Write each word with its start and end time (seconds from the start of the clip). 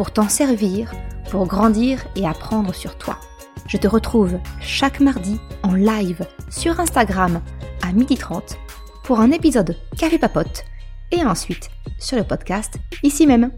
pour 0.00 0.12
t'en 0.12 0.30
servir, 0.30 0.94
pour 1.30 1.46
grandir 1.46 2.06
et 2.16 2.26
apprendre 2.26 2.74
sur 2.74 2.96
toi. 2.96 3.18
Je 3.66 3.76
te 3.76 3.86
retrouve 3.86 4.38
chaque 4.58 4.98
mardi 4.98 5.38
en 5.62 5.74
live 5.74 6.26
sur 6.48 6.80
Instagram 6.80 7.42
à 7.82 7.92
12h30 7.92 8.56
pour 9.04 9.20
un 9.20 9.30
épisode 9.30 9.76
Café 9.98 10.18
Papote 10.18 10.64
et 11.12 11.22
ensuite 11.22 11.68
sur 11.98 12.16
le 12.16 12.24
podcast 12.24 12.78
ici 13.02 13.26
même. 13.26 13.50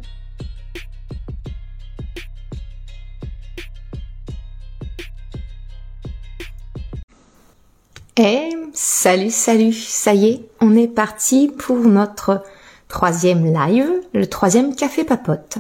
Et 8.16 8.50
salut, 8.72 9.30
salut, 9.30 9.72
ça 9.72 10.12
y 10.12 10.26
est, 10.26 10.48
on 10.60 10.74
est 10.74 10.88
parti 10.88 11.52
pour 11.56 11.78
notre 11.78 12.42
troisième 12.88 13.44
live, 13.54 13.88
le 14.12 14.26
troisième 14.26 14.74
café 14.74 15.04
papote. 15.04 15.58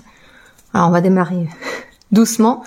Alors 0.74 0.88
on 0.88 0.92
va 0.92 1.00
démarrer 1.00 1.48
doucement. 2.12 2.62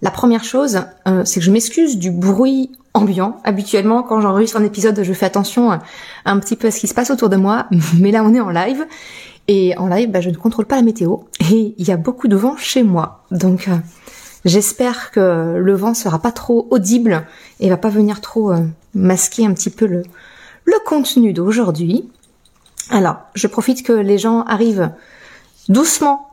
La 0.00 0.10
première 0.10 0.44
chose, 0.44 0.82
euh, 1.08 1.24
c'est 1.24 1.40
que 1.40 1.46
je 1.46 1.50
m'excuse 1.50 1.98
du 1.98 2.10
bruit 2.10 2.70
ambiant. 2.94 3.40
Habituellement, 3.44 4.02
quand 4.02 4.20
j'enregistre 4.20 4.56
un 4.56 4.64
épisode, 4.64 5.02
je 5.02 5.12
fais 5.12 5.26
attention 5.26 5.72
à, 5.72 5.80
un 6.24 6.38
petit 6.38 6.54
peu 6.54 6.68
à 6.68 6.70
ce 6.70 6.78
qui 6.78 6.86
se 6.86 6.94
passe 6.94 7.10
autour 7.10 7.28
de 7.28 7.36
moi, 7.36 7.66
mais 7.98 8.12
là 8.12 8.22
on 8.24 8.34
est 8.34 8.40
en 8.40 8.50
live. 8.50 8.86
Et 9.50 9.76
en 9.78 9.88
live, 9.88 10.10
bah, 10.10 10.20
je 10.20 10.28
ne 10.28 10.36
contrôle 10.36 10.66
pas 10.66 10.76
la 10.76 10.82
météo 10.82 11.16
et 11.40 11.74
il 11.78 11.88
y 11.88 11.90
a 11.90 11.96
beaucoup 11.96 12.28
de 12.28 12.36
vent 12.36 12.56
chez 12.58 12.82
moi. 12.82 13.24
Donc 13.30 13.66
euh, 13.68 13.76
j'espère 14.44 15.10
que 15.10 15.56
le 15.58 15.74
vent 15.74 15.94
sera 15.94 16.18
pas 16.18 16.32
trop 16.32 16.68
audible 16.70 17.26
et 17.58 17.70
va 17.70 17.78
pas 17.78 17.88
venir 17.88 18.20
trop 18.20 18.52
euh, 18.52 18.60
masquer 18.94 19.46
un 19.46 19.54
petit 19.54 19.70
peu 19.70 19.86
le, 19.86 20.02
le 20.64 20.76
contenu 20.84 21.32
d'aujourd'hui. 21.32 22.08
Alors, 22.90 23.16
je 23.34 23.46
profite 23.46 23.82
que 23.82 23.92
les 23.92 24.18
gens 24.18 24.42
arrivent 24.42 24.90
doucement 25.68 26.27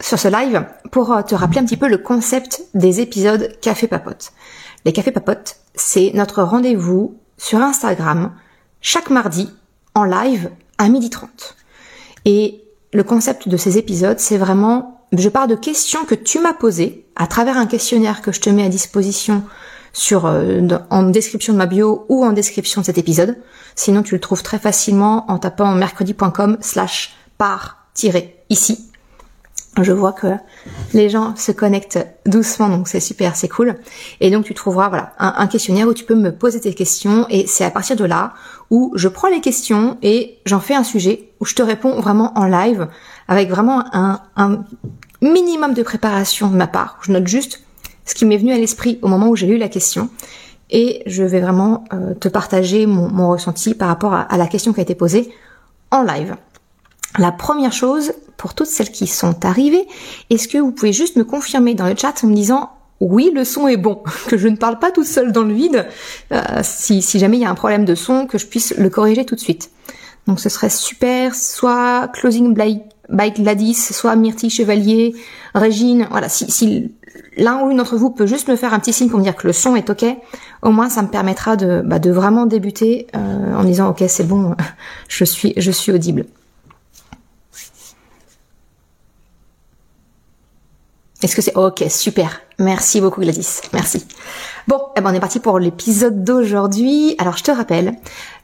sur 0.00 0.18
ce 0.18 0.28
live 0.28 0.66
pour 0.90 1.12
euh, 1.12 1.22
te 1.22 1.34
rappeler 1.34 1.60
un 1.60 1.64
petit 1.64 1.76
peu 1.76 1.88
le 1.88 1.98
concept 1.98 2.62
des 2.74 3.00
épisodes 3.00 3.52
Café 3.60 3.86
Papote. 3.86 4.32
Les 4.84 4.92
Café 4.92 5.12
Papote, 5.12 5.56
c'est 5.74 6.12
notre 6.14 6.42
rendez-vous 6.42 7.16
sur 7.38 7.60
Instagram 7.60 8.32
chaque 8.80 9.10
mardi 9.10 9.50
en 9.94 10.04
live 10.04 10.50
à 10.78 10.88
12h30. 10.88 11.28
Et 12.24 12.64
le 12.92 13.04
concept 13.04 13.48
de 13.48 13.56
ces 13.56 13.78
épisodes, 13.78 14.18
c'est 14.18 14.36
vraiment, 14.36 15.06
je 15.12 15.28
pars 15.28 15.48
de 15.48 15.54
questions 15.54 16.04
que 16.04 16.14
tu 16.14 16.38
m'as 16.38 16.54
posées 16.54 17.06
à 17.16 17.26
travers 17.26 17.56
un 17.56 17.66
questionnaire 17.66 18.22
que 18.22 18.32
je 18.32 18.40
te 18.40 18.50
mets 18.50 18.64
à 18.64 18.68
disposition 18.68 19.42
sur 19.92 20.26
euh, 20.26 20.68
en 20.90 21.04
description 21.04 21.52
de 21.52 21.58
ma 21.58 21.66
bio 21.66 22.04
ou 22.08 22.24
en 22.24 22.32
description 22.32 22.80
de 22.80 22.86
cet 22.86 22.98
épisode. 22.98 23.36
Sinon, 23.74 24.02
tu 24.02 24.14
le 24.14 24.20
trouves 24.20 24.42
très 24.42 24.58
facilement 24.58 25.30
en 25.30 25.38
tapant 25.38 25.72
mercredi.com 25.74 26.58
slash 26.60 27.14
par-ici. 27.38 28.90
Je 29.82 29.92
vois 29.92 30.12
que 30.12 30.28
les 30.92 31.08
gens 31.08 31.34
se 31.34 31.50
connectent 31.50 32.06
doucement, 32.26 32.68
donc 32.68 32.86
c'est 32.86 33.00
super, 33.00 33.34
c'est 33.34 33.48
cool. 33.48 33.76
Et 34.20 34.30
donc 34.30 34.44
tu 34.44 34.54
trouveras 34.54 34.88
voilà 34.88 35.12
un, 35.18 35.46
questionnaire 35.48 35.88
où 35.88 35.94
tu 35.94 36.04
peux 36.04 36.14
me 36.14 36.30
poser 36.30 36.60
tes 36.60 36.74
questions 36.74 37.26
et 37.28 37.46
c'est 37.48 37.64
à 37.64 37.70
partir 37.70 37.96
de 37.96 38.04
là 38.04 38.34
où 38.70 38.92
je 38.94 39.08
prends 39.08 39.28
les 39.28 39.40
questions 39.40 39.98
et 40.02 40.38
j'en 40.46 40.60
fais 40.60 40.74
un 40.74 40.84
sujet 40.84 41.30
où 41.40 41.44
je 41.44 41.54
te 41.54 41.62
réponds 41.62 42.00
vraiment 42.00 42.32
en 42.38 42.46
live 42.46 42.88
avec 43.26 43.50
vraiment 43.50 43.84
un, 43.92 44.20
minimum 45.20 45.74
de 45.74 45.82
préparation 45.82 46.48
de 46.48 46.56
ma 46.56 46.66
part. 46.66 46.98
Je 47.02 47.10
note 47.10 47.26
juste 47.26 47.62
ce 48.04 48.14
qui 48.14 48.26
m'est 48.26 48.36
venu 48.36 48.52
à 48.52 48.58
l'esprit 48.58 48.98
au 49.02 49.08
moment 49.08 49.28
où 49.28 49.36
j'ai 49.36 49.46
lu 49.46 49.56
la 49.56 49.68
question. 49.68 50.10
Et 50.70 51.02
je 51.06 51.24
vais 51.24 51.40
vraiment 51.40 51.84
euh, 51.92 52.14
te 52.14 52.28
partager 52.28 52.86
mon, 52.86 53.28
ressenti 53.30 53.74
par 53.74 53.88
rapport 53.88 54.14
à, 54.14 54.36
la 54.36 54.46
question 54.46 54.72
qui 54.72 54.80
a 54.80 54.82
été 54.82 54.94
posée 54.94 55.30
en 55.90 56.02
live. 56.02 56.36
La 57.18 57.30
première 57.30 57.72
chose, 57.72 58.12
pour 58.36 58.54
toutes 58.54 58.66
celles 58.66 58.90
qui 58.90 59.06
sont 59.06 59.44
arrivées, 59.44 59.86
est-ce 60.30 60.48
que 60.48 60.58
vous 60.58 60.72
pouvez 60.72 60.92
juste 60.92 61.16
me 61.16 61.24
confirmer 61.24 61.74
dans 61.74 61.86
le 61.86 61.94
chat 61.96 62.24
en 62.24 62.26
me 62.26 62.34
disant 62.34 62.70
oui, 63.00 63.30
le 63.34 63.44
son 63.44 63.68
est 63.68 63.76
bon, 63.76 64.02
que 64.28 64.36
je 64.36 64.48
ne 64.48 64.56
parle 64.56 64.78
pas 64.78 64.90
toute 64.90 65.06
seule 65.06 65.30
dans 65.30 65.42
le 65.42 65.54
vide, 65.54 65.86
euh, 66.32 66.40
si, 66.62 67.00
jamais 67.18 67.36
il 67.36 67.42
y 67.42 67.44
a 67.44 67.50
un 67.50 67.54
problème 67.54 67.84
de 67.84 67.94
son, 67.94 68.26
que 68.26 68.38
je 68.38 68.46
puisse 68.46 68.74
le 68.76 68.90
corriger 68.90 69.24
tout 69.24 69.34
de 69.34 69.40
suite. 69.40 69.70
Donc 70.26 70.40
ce 70.40 70.48
serait 70.48 70.70
super, 70.70 71.34
soit 71.34 72.08
Closing 72.14 72.54
by 72.54 73.30
Gladys, 73.32 73.74
soit 73.74 74.16
Myrtille 74.16 74.50
Chevalier, 74.50 75.14
Régine, 75.54 76.08
voilà, 76.10 76.28
si, 76.28 76.50
si 76.50 76.92
l'un 77.36 77.62
ou 77.62 77.70
une 77.70 77.76
d'entre 77.76 77.96
vous 77.96 78.10
peut 78.10 78.26
juste 78.26 78.48
me 78.48 78.56
faire 78.56 78.74
un 78.74 78.80
petit 78.80 78.92
signe 78.92 79.10
pour 79.10 79.18
me 79.18 79.24
dire 79.24 79.36
que 79.36 79.46
le 79.46 79.52
son 79.52 79.76
est 79.76 79.90
ok, 79.90 80.04
au 80.62 80.70
moins 80.70 80.88
ça 80.88 81.02
me 81.02 81.08
permettra 81.08 81.56
de, 81.56 81.82
bah, 81.84 81.98
vraiment 82.02 82.46
débuter 82.46 83.06
euh, 83.14 83.54
en 83.54 83.64
disant 83.64 83.90
ok 83.90 84.02
c'est 84.08 84.26
bon, 84.26 84.56
je 85.08 85.24
suis 85.24 85.92
audible. 85.92 86.24
Est-ce 91.24 91.34
que 91.34 91.40
c'est 91.40 91.56
ok 91.56 91.84
super 91.88 92.42
Merci 92.58 93.00
beaucoup 93.00 93.22
Gladys, 93.22 93.62
merci. 93.72 94.04
Bon, 94.68 94.78
eh 94.94 95.00
ben 95.00 95.10
on 95.10 95.14
est 95.14 95.20
parti 95.20 95.40
pour 95.40 95.58
l'épisode 95.58 96.22
d'aujourd'hui. 96.22 97.14
Alors 97.16 97.38
je 97.38 97.42
te 97.42 97.50
rappelle, 97.50 97.94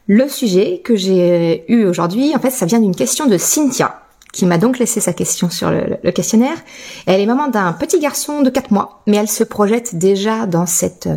le 0.06 0.26
sujet 0.30 0.80
que 0.82 0.96
j'ai 0.96 1.70
eu 1.70 1.84
aujourd'hui, 1.84 2.34
en 2.34 2.38
fait, 2.38 2.50
ça 2.50 2.64
vient 2.64 2.80
d'une 2.80 2.96
question 2.96 3.26
de 3.26 3.36
Cynthia 3.36 4.00
qui 4.32 4.46
m'a 4.46 4.56
donc 4.56 4.78
laissé 4.78 4.98
sa 4.98 5.12
question 5.12 5.50
sur 5.50 5.70
le, 5.70 6.10
questionnaire. 6.10 6.56
Elle 7.04 7.20
est 7.20 7.26
maman 7.26 7.48
d'un 7.48 7.74
petit 7.74 8.00
garçon 8.00 8.40
de 8.40 8.48
4 8.48 8.70
mois, 8.70 9.02
mais 9.06 9.18
elle 9.18 9.28
se 9.28 9.44
projette 9.44 9.96
déjà 9.96 10.46
dans 10.46 10.64
cette, 10.64 11.10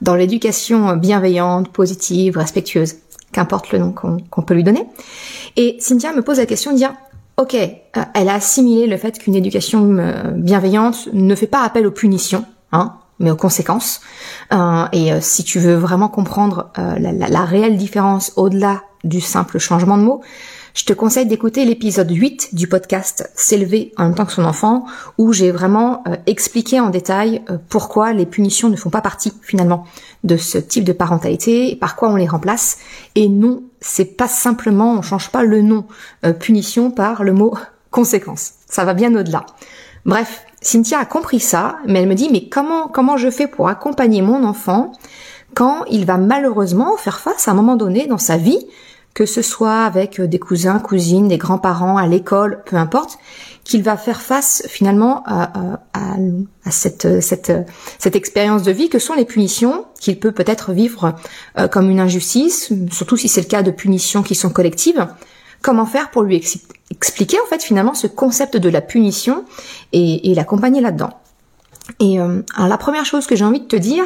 dans 0.00 0.14
l'éducation 0.14 0.94
bienveillante, 0.94 1.72
positive, 1.72 2.38
respectueuse, 2.38 2.94
qu'importe 3.32 3.72
le 3.72 3.80
nom 3.80 3.92
qu'on 3.92 4.42
peut 4.42 4.54
lui 4.54 4.62
donner. 4.62 4.86
Et 5.56 5.78
Cynthia 5.80 6.12
me 6.12 6.22
pose 6.22 6.38
la 6.38 6.46
question 6.46 6.70
de 6.70 6.76
dire, 6.76 6.94
ok, 7.38 7.54
euh, 7.54 8.02
elle 8.14 8.28
a 8.28 8.34
assimilé 8.34 8.86
le 8.86 8.96
fait 8.98 9.18
qu'une 9.18 9.36
éducation 9.36 9.96
euh, 9.98 10.32
bienveillante 10.32 11.08
ne 11.12 11.34
fait 11.34 11.46
pas 11.46 11.62
appel 11.62 11.86
aux 11.86 11.92
punitions, 11.92 12.44
hein, 12.72 12.96
mais 13.20 13.30
aux 13.30 13.36
conséquences. 13.36 14.00
Euh, 14.52 14.84
et 14.92 15.20
si 15.20 15.44
tu 15.44 15.58
veux 15.58 15.76
vraiment 15.76 16.08
comprendre 16.08 16.70
la, 16.76 17.44
réelle 17.44 17.76
différence 17.76 18.32
au-delà 18.36 18.82
du 19.04 19.20
simple 19.20 19.58
changement 19.58 19.96
de 19.96 20.02
mots, 20.02 20.20
je 20.74 20.84
te 20.84 20.92
conseille 20.92 21.26
d'écouter 21.26 21.64
l'épisode 21.64 22.10
8 22.10 22.54
du 22.54 22.68
podcast 22.68 23.30
S'élever 23.34 23.92
en 23.96 24.04
même 24.04 24.14
temps 24.14 24.26
que 24.26 24.32
son 24.32 24.44
enfant, 24.44 24.84
où 25.16 25.32
j'ai 25.32 25.50
vraiment 25.50 26.04
expliqué 26.26 26.78
en 26.78 26.90
détail 26.90 27.42
pourquoi 27.68 28.12
les 28.12 28.26
punitions 28.26 28.68
ne 28.68 28.76
font 28.76 28.90
pas 28.90 29.00
partie 29.00 29.32
finalement 29.42 29.84
de 30.22 30.36
ce 30.36 30.58
type 30.58 30.84
de 30.84 30.92
parentalité 30.92 31.74
par 31.74 31.96
quoi 31.96 32.10
on 32.10 32.16
les 32.16 32.28
remplace. 32.28 32.78
Et 33.16 33.28
non, 33.28 33.62
c'est 33.80 34.16
pas 34.16 34.28
simplement, 34.28 34.92
on 34.92 35.02
change 35.02 35.30
pas 35.30 35.42
le 35.42 35.62
nom 35.62 35.86
euh, 36.24 36.32
punition 36.32 36.90
par 36.90 37.24
le 37.24 37.32
mot 37.32 37.54
conséquence. 37.90 38.52
Ça 38.66 38.84
va 38.84 38.94
bien 38.94 39.14
au-delà. 39.14 39.46
Bref, 40.04 40.44
Cynthia 40.60 40.98
a 40.98 41.04
compris 41.04 41.40
ça, 41.40 41.78
mais 41.86 42.02
elle 42.02 42.08
me 42.08 42.14
dit 42.14 42.28
mais 42.30 42.48
comment 42.48 42.88
comment 42.88 43.16
je 43.16 43.30
fais 43.30 43.46
pour 43.46 43.68
accompagner 43.68 44.22
mon 44.22 44.44
enfant 44.44 44.92
quand 45.54 45.84
il 45.90 46.04
va 46.04 46.18
malheureusement 46.18 46.96
faire 46.96 47.20
face 47.20 47.48
à 47.48 47.52
un 47.52 47.54
moment 47.54 47.76
donné 47.76 48.06
dans 48.06 48.18
sa 48.18 48.36
vie 48.36 48.66
que 49.14 49.26
ce 49.26 49.42
soit 49.42 49.82
avec 49.82 50.20
euh, 50.20 50.26
des 50.26 50.38
cousins, 50.38 50.78
cousines, 50.78 51.28
des 51.28 51.38
grands-parents, 51.38 51.96
à 51.96 52.06
l'école, 52.06 52.62
peu 52.66 52.76
importe, 52.76 53.18
qu'il 53.64 53.82
va 53.82 53.96
faire 53.96 54.22
face 54.22 54.62
finalement 54.66 55.22
à, 55.26 55.78
cette, 56.70 57.20
cette, 57.20 57.52
cette 57.98 58.16
expérience 58.16 58.62
de 58.62 58.72
vie 58.72 58.88
que 58.88 58.98
sont 58.98 59.12
les 59.12 59.26
punitions 59.26 59.84
qu'il 60.00 60.18
peut 60.18 60.32
peut-être 60.32 60.72
vivre 60.72 61.14
euh, 61.58 61.68
comme 61.68 61.90
une 61.90 62.00
injustice, 62.00 62.72
surtout 62.90 63.18
si 63.18 63.28
c'est 63.28 63.42
le 63.42 63.46
cas 63.46 63.62
de 63.62 63.70
punitions 63.70 64.22
qui 64.22 64.34
sont 64.34 64.48
collectives. 64.48 65.06
Comment 65.60 65.84
faire 65.84 66.10
pour 66.10 66.22
lui 66.22 66.42
expliquer 66.90 67.36
en 67.44 67.46
fait 67.46 67.62
finalement 67.62 67.94
ce 67.94 68.06
concept 68.06 68.56
de 68.56 68.68
la 68.70 68.80
punition 68.80 69.44
et, 69.92 70.32
l'accompagner 70.34 70.80
là-dedans? 70.80 71.10
Et 72.00 72.20
euh, 72.20 72.42
alors 72.54 72.68
la 72.68 72.78
première 72.78 73.04
chose 73.04 73.26
que 73.26 73.36
j'ai 73.36 73.44
envie 73.44 73.60
de 73.60 73.66
te 73.66 73.76
dire, 73.76 74.04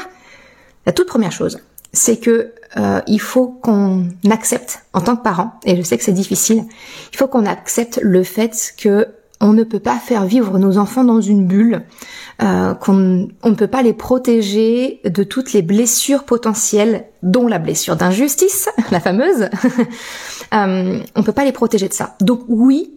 la 0.86 0.92
toute 0.92 1.06
première 1.06 1.32
chose, 1.32 1.60
c'est 1.92 2.18
que 2.18 2.52
euh, 2.76 3.00
il 3.06 3.20
faut 3.20 3.48
qu'on 3.48 4.06
accepte 4.30 4.84
en 4.92 5.00
tant 5.00 5.16
que 5.16 5.22
parent, 5.22 5.52
et 5.64 5.76
je 5.76 5.82
sais 5.82 5.98
que 5.98 6.04
c'est 6.04 6.12
difficile, 6.12 6.64
il 7.12 7.16
faut 7.16 7.28
qu'on 7.28 7.46
accepte 7.46 7.98
le 8.02 8.22
fait 8.22 8.74
que 8.78 9.08
on 9.42 9.52
ne 9.52 9.64
peut 9.64 9.80
pas 9.80 9.96
faire 9.96 10.24
vivre 10.24 10.56
nos 10.58 10.78
enfants 10.78 11.02
dans 11.02 11.20
une 11.20 11.46
bulle, 11.46 11.82
euh, 12.42 12.74
qu'on 12.74 13.28
on 13.42 13.50
ne 13.50 13.54
peut 13.56 13.66
pas 13.66 13.82
les 13.82 13.92
protéger 13.92 15.00
de 15.04 15.24
toutes 15.24 15.52
les 15.52 15.62
blessures 15.62 16.22
potentielles, 16.22 17.06
dont 17.24 17.48
la 17.48 17.58
blessure 17.58 17.96
d'injustice, 17.96 18.68
la 18.92 19.00
fameuse. 19.00 19.48
euh, 20.54 21.00
on 21.16 21.22
peut 21.24 21.32
pas 21.32 21.44
les 21.44 21.52
protéger 21.52 21.88
de 21.88 21.92
ça. 21.92 22.14
Donc 22.20 22.42
oui, 22.46 22.92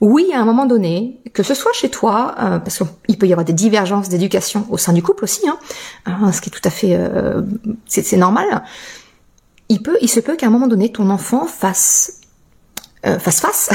oui, 0.00 0.30
à 0.32 0.40
un 0.40 0.44
moment 0.44 0.66
donné, 0.66 1.20
que 1.32 1.42
ce 1.42 1.54
soit 1.54 1.72
chez 1.72 1.90
toi, 1.90 2.34
euh, 2.38 2.58
parce 2.58 2.78
qu'il 2.78 3.18
peut 3.18 3.26
y 3.26 3.32
avoir 3.32 3.44
des 3.44 3.52
divergences 3.52 4.08
d'éducation 4.08 4.64
au 4.70 4.78
sein 4.78 4.92
du 4.92 5.02
couple 5.02 5.24
aussi, 5.24 5.48
hein, 5.48 5.58
hein 6.06 6.30
ce 6.32 6.40
qui 6.40 6.50
est 6.50 6.52
tout 6.52 6.60
à 6.64 6.70
fait, 6.70 6.94
euh, 6.94 7.42
c'est 7.86 8.16
normal. 8.16 8.62
Il 9.68 9.82
peut, 9.82 9.98
il 10.00 10.08
se 10.08 10.20
peut 10.20 10.36
qu'à 10.36 10.46
un 10.46 10.50
moment 10.50 10.68
donné, 10.68 10.92
ton 10.92 11.10
enfant 11.10 11.46
fasse 11.46 12.20
euh, 13.06 13.18
face 13.18 13.40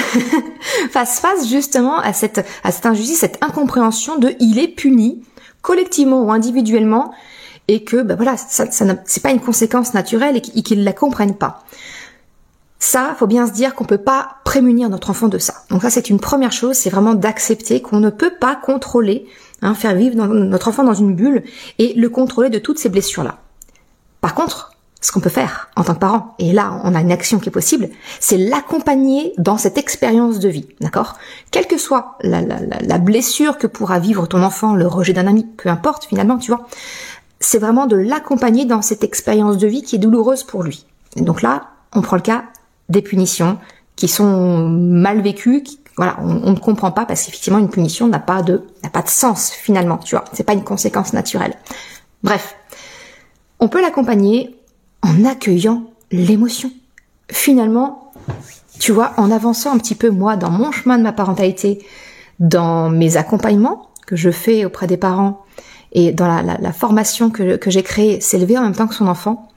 face 0.91 1.19
face 1.19 1.47
justement 1.47 1.97
à 1.97 2.13
cette 2.13 2.45
à 2.63 2.71
cette 2.71 2.85
injustice, 2.85 3.19
cette 3.19 3.41
incompréhension 3.41 4.17
de 4.17 4.35
il 4.39 4.59
est 4.59 4.67
puni 4.67 5.23
collectivement 5.61 6.23
ou 6.23 6.31
individuellement 6.31 7.13
et 7.69 7.85
que 7.85 8.01
ben 8.01 8.15
voilà 8.15 8.35
ça, 8.35 8.69
ça 8.69 8.85
c'est 9.05 9.23
pas 9.23 9.31
une 9.31 9.39
conséquence 9.39 9.93
naturelle 9.93 10.35
et 10.35 10.41
qu'ils 10.41 10.83
la 10.83 10.91
comprennent 10.91 11.37
pas. 11.37 11.63
Ça, 12.85 13.15
faut 13.17 13.27
bien 13.27 13.47
se 13.47 13.53
dire 13.53 13.75
qu'on 13.75 13.85
peut 13.85 13.97
pas 13.97 14.35
prémunir 14.43 14.89
notre 14.89 15.09
enfant 15.09 15.29
de 15.29 15.37
ça. 15.37 15.53
Donc 15.69 15.83
ça, 15.83 15.89
c'est 15.89 16.09
une 16.09 16.19
première 16.19 16.51
chose, 16.51 16.75
c'est 16.75 16.89
vraiment 16.89 17.13
d'accepter 17.13 17.81
qu'on 17.81 18.01
ne 18.01 18.09
peut 18.09 18.33
pas 18.41 18.57
contrôler, 18.57 19.25
hein, 19.61 19.73
faire 19.73 19.95
vivre 19.95 20.17
notre 20.17 20.67
enfant 20.67 20.83
dans 20.83 20.93
une 20.93 21.15
bulle 21.15 21.43
et 21.79 21.93
le 21.93 22.09
contrôler 22.09 22.49
de 22.49 22.59
toutes 22.59 22.79
ces 22.79 22.89
blessures-là. 22.89 23.37
Par 24.19 24.35
contre, 24.35 24.73
ce 24.99 25.13
qu'on 25.13 25.21
peut 25.21 25.29
faire 25.29 25.69
en 25.77 25.85
tant 25.85 25.93
que 25.93 25.99
parent, 25.99 26.35
et 26.39 26.51
là 26.51 26.77
on 26.83 26.93
a 26.93 26.99
une 26.99 27.13
action 27.13 27.39
qui 27.39 27.47
est 27.47 27.53
possible, 27.53 27.87
c'est 28.19 28.35
l'accompagner 28.37 29.31
dans 29.37 29.57
cette 29.57 29.77
expérience 29.77 30.39
de 30.39 30.49
vie, 30.49 30.67
d'accord? 30.81 31.17
Quelle 31.51 31.67
que 31.67 31.77
soit 31.77 32.17
la, 32.19 32.41
la, 32.41 32.97
blessure 32.97 33.57
que 33.57 33.65
pourra 33.65 33.99
vivre 33.99 34.27
ton 34.27 34.43
enfant, 34.43 34.75
le 34.75 34.87
rejet 34.87 35.13
d'un 35.13 35.27
ami, 35.27 35.45
peu 35.45 35.69
importe 35.69 36.03
finalement, 36.03 36.37
tu 36.37 36.51
vois, 36.51 36.67
c'est 37.39 37.59
vraiment 37.59 37.85
de 37.85 37.95
l'accompagner 37.95 38.65
dans 38.65 38.81
cette 38.81 39.05
expérience 39.05 39.57
de 39.57 39.67
vie 39.67 39.83
qui 39.83 39.95
est 39.95 39.99
douloureuse 39.99 40.43
pour 40.43 40.63
lui. 40.63 40.85
Et 41.15 41.21
donc 41.21 41.41
là, 41.41 41.69
on 41.95 42.01
prend 42.01 42.17
le 42.17 42.21
cas 42.21 42.43
des 42.89 43.01
punitions 43.01 43.57
qui 43.95 44.07
sont 44.07 44.67
mal 44.67 45.21
vécues, 45.21 45.63
voilà, 45.97 46.17
on, 46.21 46.51
ne 46.51 46.59
comprend 46.59 46.91
pas 46.91 47.05
parce 47.05 47.23
qu'effectivement 47.23 47.59
une 47.59 47.69
punition 47.69 48.07
n'a 48.07 48.19
pas 48.19 48.41
de 48.41 48.63
n'a 48.83 48.89
pas 48.89 49.03
de 49.03 49.09
sens 49.09 49.51
finalement, 49.51 49.97
tu 49.97 50.15
vois, 50.15 50.25
c'est 50.33 50.43
pas 50.43 50.53
une 50.53 50.63
conséquence 50.63 51.13
naturelle. 51.13 51.53
Bref, 52.23 52.55
on 53.59 53.67
peut 53.67 53.81
l'accompagner 53.81 54.55
en 55.01 55.25
accueillant 55.25 55.83
l'émotion. 56.11 56.71
Finalement, 57.29 58.11
tu 58.79 58.91
vois, 58.91 59.13
en 59.17 59.29
avançant 59.31 59.73
un 59.73 59.77
petit 59.77 59.95
peu 59.95 60.09
moi 60.09 60.35
dans 60.35 60.49
mon 60.49 60.71
chemin 60.71 60.97
de 60.97 61.03
ma 61.03 61.13
parentalité, 61.13 61.85
dans 62.39 62.89
mes 62.89 63.17
accompagnements 63.17 63.89
que 64.07 64.15
je 64.15 64.31
fais 64.31 64.65
auprès 64.65 64.87
des 64.87 64.97
parents 64.97 65.45
et 65.91 66.11
dans 66.11 66.27
la, 66.27 66.73
formation 66.73 67.29
que, 67.29 67.55
que 67.55 67.69
j'ai 67.69 67.83
créée, 67.83 68.19
s'élever 68.19 68.57
en 68.57 68.63
même 68.63 68.75
temps 68.75 68.87
que 68.87 68.95
son 68.95 69.07
enfant, 69.07 69.47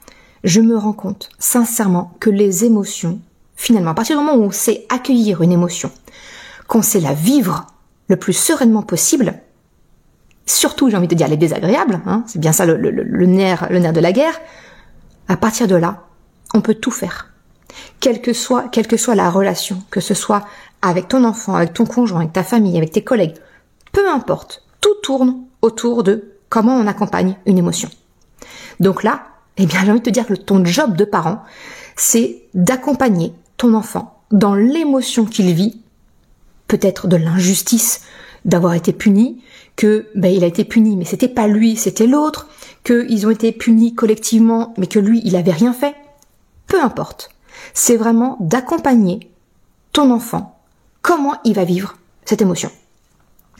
je 0.43 0.61
me 0.61 0.77
rends 0.77 0.93
compte 0.93 1.29
sincèrement 1.39 2.13
que 2.19 2.29
les 2.29 2.65
émotions, 2.65 3.19
finalement, 3.55 3.91
à 3.91 3.93
partir 3.93 4.17
du 4.17 4.23
moment 4.23 4.37
où 4.37 4.45
on 4.45 4.51
sait 4.51 4.85
accueillir 4.89 5.41
une 5.41 5.51
émotion, 5.51 5.91
qu'on 6.67 6.81
sait 6.81 6.99
la 6.99 7.13
vivre 7.13 7.67
le 8.07 8.17
plus 8.17 8.33
sereinement 8.33 8.83
possible, 8.83 9.33
surtout 10.45 10.89
j'ai 10.89 10.97
envie 10.97 11.07
de 11.07 11.15
dire 11.15 11.27
les 11.27 11.37
désagréables, 11.37 12.01
hein, 12.05 12.23
c'est 12.27 12.39
bien 12.39 12.51
ça 12.51 12.65
le, 12.65 12.77
nerf, 13.25 13.67
le 13.69 13.79
nerf 13.79 13.93
de 13.93 13.99
la 13.99 14.11
guerre, 14.11 14.39
à 15.27 15.37
partir 15.37 15.67
de 15.67 15.75
là, 15.75 16.05
on 16.53 16.61
peut 16.61 16.75
tout 16.75 16.91
faire. 16.91 17.31
Quelle 17.99 18.21
que 18.21 18.33
soit, 18.33 18.69
quelle 18.69 18.87
que 18.87 18.97
soit 18.97 19.15
la 19.15 19.29
relation, 19.29 19.83
que 19.91 19.99
ce 19.99 20.13
soit 20.13 20.45
avec 20.81 21.07
ton 21.07 21.23
enfant, 21.23 21.55
avec 21.55 21.73
ton 21.73 21.85
conjoint, 21.85 22.21
avec 22.21 22.33
ta 22.33 22.43
famille, 22.43 22.77
avec 22.77 22.91
tes 22.91 23.03
collègues, 23.03 23.35
peu 23.91 24.09
importe, 24.09 24.63
tout 24.81 24.95
tourne 25.03 25.43
autour 25.61 26.03
de 26.03 26.31
comment 26.49 26.75
on 26.75 26.87
accompagne 26.87 27.35
une 27.45 27.57
émotion. 27.57 27.89
Donc 28.79 29.03
là, 29.03 29.23
eh 29.57 29.65
bien, 29.65 29.83
j'ai 29.83 29.91
envie 29.91 29.99
de 29.99 30.05
te 30.05 30.09
dire 30.09 30.27
que 30.27 30.33
ton 30.33 30.63
job 30.65 30.95
de 30.95 31.05
parent, 31.05 31.43
c'est 31.95 32.43
d'accompagner 32.53 33.33
ton 33.57 33.73
enfant 33.73 34.21
dans 34.31 34.55
l'émotion 34.55 35.25
qu'il 35.25 35.53
vit, 35.53 35.81
peut-être 36.67 37.07
de 37.07 37.17
l'injustice 37.17 38.01
d'avoir 38.45 38.73
été 38.73 38.93
puni, 38.93 39.41
que 39.75 40.07
ben, 40.15 40.33
il 40.33 40.43
a 40.43 40.47
été 40.47 40.63
puni, 40.63 40.95
mais 40.95 41.05
c'était 41.05 41.27
pas 41.27 41.47
lui, 41.47 41.75
c'était 41.75 42.07
l'autre, 42.07 42.47
qu'ils 42.83 43.27
ont 43.27 43.31
été 43.31 43.51
punis 43.51 43.93
collectivement, 43.95 44.73
mais 44.77 44.87
que 44.87 44.99
lui, 44.99 45.21
il 45.25 45.35
avait 45.35 45.51
rien 45.51 45.73
fait. 45.73 45.95
Peu 46.67 46.81
importe. 46.81 47.29
C'est 47.73 47.97
vraiment 47.97 48.37
d'accompagner 48.39 49.31
ton 49.91 50.11
enfant, 50.11 50.59
comment 51.01 51.35
il 51.43 51.53
va 51.53 51.63
vivre 51.63 51.97
cette 52.25 52.41
émotion. 52.41 52.71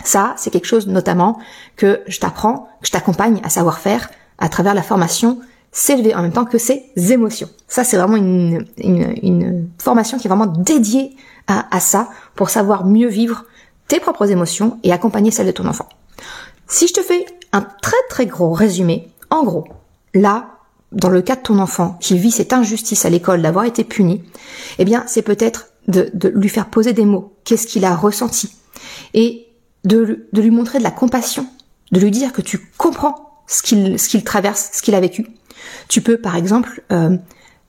Ça, 0.03 0.35
c'est 0.37 0.51
quelque 0.51 0.67
chose 0.67 0.87
notamment 0.87 1.39
que 1.75 2.01
je 2.07 2.19
t'apprends, 2.19 2.69
que 2.81 2.87
je 2.87 2.91
t'accompagne 2.91 3.41
à 3.43 3.49
savoir 3.49 3.79
faire 3.79 4.09
à 4.37 4.49
travers 4.49 4.75
la 4.75 4.83
formation 4.83 5.39
s'élever 5.77 6.15
en 6.15 6.23
même 6.23 6.33
temps 6.33 6.45
que 6.45 6.57
ses 6.57 6.91
émotions. 7.11 7.49
Ça, 7.67 7.83
c'est 7.83 7.97
vraiment 7.97 8.15
une, 8.17 8.65
une, 8.77 9.69
formation 9.77 10.17
qui 10.17 10.25
est 10.25 10.29
vraiment 10.29 10.47
dédiée 10.47 11.15
à, 11.45 11.67
à 11.75 11.79
ça 11.79 12.09
pour 12.33 12.49
savoir 12.49 12.83
mieux 12.83 13.07
vivre 13.07 13.45
tes 13.87 13.99
propres 13.99 14.31
émotions 14.31 14.79
et 14.81 14.91
accompagner 14.91 15.29
celles 15.29 15.45
de 15.45 15.51
ton 15.51 15.67
enfant. 15.67 15.87
Si 16.67 16.87
je 16.87 16.93
te 16.93 17.01
fais 17.01 17.23
un 17.53 17.61
très 17.61 17.97
très 18.09 18.25
gros 18.25 18.53
résumé, 18.53 19.11
en 19.29 19.43
gros, 19.43 19.67
là, 20.15 20.47
dans 20.93 21.09
le 21.09 21.21
cas 21.21 21.35
de 21.35 21.41
ton 21.41 21.59
enfant 21.59 21.95
qui 22.01 22.17
vit 22.17 22.31
cette 22.31 22.53
injustice 22.53 23.05
à 23.05 23.11
l'école 23.11 23.43
d'avoir 23.43 23.65
été 23.65 23.83
puni, 23.83 24.23
eh 24.79 24.85
bien, 24.85 25.03
c'est 25.05 25.21
peut-être 25.21 25.67
de, 25.87 26.09
de, 26.15 26.29
lui 26.29 26.49
faire 26.49 26.71
poser 26.71 26.93
des 26.93 27.05
mots. 27.05 27.35
Qu'est-ce 27.43 27.67
qu'il 27.67 27.85
a 27.85 27.95
ressenti? 27.95 28.51
Et 29.13 29.45
de, 29.83 30.27
de 30.33 30.41
lui 30.41 30.49
montrer 30.49 30.79
de 30.79 30.83
la 30.83 30.91
compassion, 30.91 31.45
de 31.91 31.99
lui 31.99 32.09
dire 32.09 32.33
que 32.33 32.41
tu 32.41 32.71
comprends 32.79 33.26
ce 33.47 33.61
qu'il 33.61 33.97
ce 33.97 34.09
qu'il 34.09 34.23
traverse, 34.23 34.69
ce 34.73 34.81
qu'il 34.81 34.95
a 34.95 34.99
vécu, 34.99 35.27
tu 35.87 36.01
peux, 36.01 36.17
par 36.17 36.35
exemple, 36.35 36.83
euh, 36.91 37.17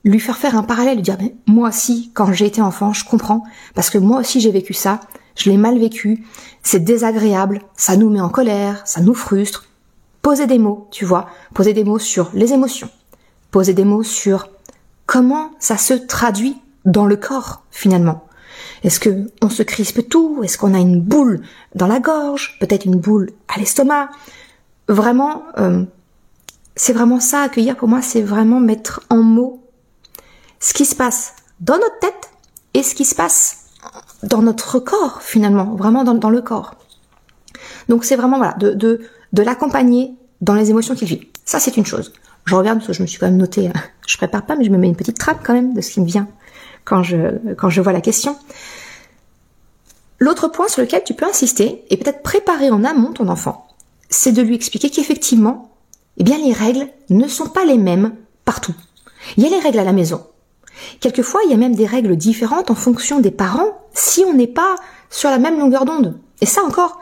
lui 0.03 0.19
faire 0.19 0.37
faire 0.37 0.55
un 0.55 0.63
parallèle, 0.63 0.95
lui 0.95 1.01
dire, 1.01 1.17
mais 1.19 1.35
moi 1.47 1.69
aussi, 1.69 2.11
quand 2.13 2.31
j'ai 2.31 2.45
été 2.45 2.61
enfant, 2.61 2.93
je 2.93 3.05
comprends, 3.05 3.43
parce 3.75 3.89
que 3.89 3.97
moi 3.97 4.19
aussi 4.19 4.39
j'ai 4.39 4.51
vécu 4.51 4.73
ça, 4.73 5.01
je 5.35 5.49
l'ai 5.49 5.57
mal 5.57 5.77
vécu, 5.79 6.25
c'est 6.63 6.83
désagréable, 6.83 7.61
ça 7.75 7.97
nous 7.97 8.09
met 8.09 8.21
en 8.21 8.29
colère, 8.29 8.81
ça 8.85 9.01
nous 9.01 9.13
frustre. 9.13 9.65
Poser 10.21 10.47
des 10.47 10.59
mots, 10.59 10.87
tu 10.91 11.05
vois, 11.05 11.29
poser 11.53 11.73
des 11.73 11.85
mots 11.85 11.99
sur 11.99 12.29
les 12.33 12.51
émotions, 12.51 12.89
poser 13.51 13.73
des 13.73 13.85
mots 13.85 14.03
sur 14.03 14.49
comment 15.05 15.51
ça 15.59 15.77
se 15.77 15.93
traduit 15.93 16.57
dans 16.85 17.05
le 17.05 17.15
corps, 17.15 17.63
finalement. 17.71 18.25
Est-ce 18.83 18.99
que 18.99 19.31
on 19.41 19.49
se 19.49 19.63
crispe 19.63 20.07
tout? 20.09 20.41
Est-ce 20.43 20.57
qu'on 20.57 20.73
a 20.73 20.79
une 20.79 21.01
boule 21.01 21.41
dans 21.75 21.87
la 21.87 21.99
gorge? 21.99 22.57
Peut-être 22.59 22.85
une 22.85 22.99
boule 22.99 23.31
à 23.47 23.59
l'estomac? 23.59 24.09
Vraiment, 24.89 25.43
euh, 25.59 25.85
c'est 26.75 26.93
vraiment 26.93 27.19
ça, 27.19 27.43
accueillir 27.43 27.77
pour 27.77 27.87
moi, 27.87 28.01
c'est 28.01 28.23
vraiment 28.23 28.59
mettre 28.59 29.01
en 29.11 29.17
mots 29.17 29.63
ce 30.59 30.73
qui 30.73 30.83
se 30.85 30.95
passe 30.95 31.35
dans 31.59 31.75
notre 31.75 31.99
tête 31.99 32.31
et 32.73 32.81
ce 32.81 32.95
qui 32.95 33.05
se 33.05 33.13
passe 33.13 33.67
dans 34.23 34.41
notre 34.41 34.79
corps 34.79 35.21
finalement, 35.21 35.75
vraiment 35.75 36.03
dans, 36.03 36.29
le 36.31 36.41
corps. 36.41 36.75
Donc 37.87 38.03
c'est 38.03 38.15
vraiment 38.15 38.37
voilà, 38.37 38.53
de, 38.53 39.01
l'accompagner 39.33 40.15
dans 40.41 40.55
les 40.55 40.71
émotions 40.71 40.95
qu'il 40.95 41.07
vit. 41.07 41.21
Ça 41.45 41.59
c'est 41.59 41.77
une 41.77 41.85
chose. 41.85 42.11
Je 42.45 42.55
regarde 42.55 42.79
parce 42.79 42.87
que 42.87 42.93
je 42.93 43.03
me 43.03 43.07
suis 43.07 43.19
quand 43.19 43.27
même 43.27 43.37
noté, 43.37 43.69
je 44.07 44.17
prépare 44.17 44.45
pas, 44.45 44.55
mais 44.55 44.65
je 44.65 44.71
me 44.71 44.77
mets 44.79 44.87
une 44.87 44.95
petite 44.95 45.19
trappe 45.19 45.41
quand 45.43 45.53
même 45.53 45.75
de 45.75 45.81
ce 45.81 45.91
qui 45.91 46.01
me 46.01 46.05
vient 46.07 46.27
quand 46.83 47.03
je, 47.03 47.53
quand 47.53 47.69
je 47.69 47.81
vois 47.81 47.93
la 47.93 48.01
question. 48.01 48.35
L'autre 50.17 50.47
point 50.47 50.67
sur 50.67 50.81
lequel 50.81 51.03
tu 51.03 51.13
peux 51.13 51.25
insister 51.25 51.85
et 51.91 51.97
peut-être 51.97 52.23
préparer 52.23 52.71
en 52.71 52.83
amont 52.83 53.13
ton 53.13 53.29
enfant, 53.29 53.68
c'est 54.09 54.31
de 54.31 54.41
lui 54.41 54.55
expliquer 54.55 54.89
qu'effectivement, 54.89 55.71
eh 56.17 56.23
bien 56.23 56.37
les 56.37 56.53
règles 56.53 56.87
ne 57.09 57.27
sont 57.27 57.47
pas 57.47 57.65
les 57.65 57.77
mêmes 57.77 58.15
partout. 58.45 58.75
Il 59.37 59.43
y 59.43 59.45
a 59.45 59.49
les 59.49 59.59
règles 59.59 59.79
à 59.79 59.83
la 59.83 59.93
maison. 59.93 60.25
Quelquefois, 60.99 61.41
il 61.45 61.51
y 61.51 61.53
a 61.53 61.57
même 61.57 61.75
des 61.75 61.85
règles 61.85 62.15
différentes 62.15 62.71
en 62.71 62.75
fonction 62.75 63.19
des 63.19 63.31
parents 63.31 63.77
si 63.93 64.23
on 64.25 64.33
n'est 64.33 64.47
pas 64.47 64.75
sur 65.09 65.29
la 65.29 65.37
même 65.37 65.59
longueur 65.59 65.85
d'onde. 65.85 66.17
Et 66.41 66.45
ça 66.45 66.61
encore, 66.63 66.99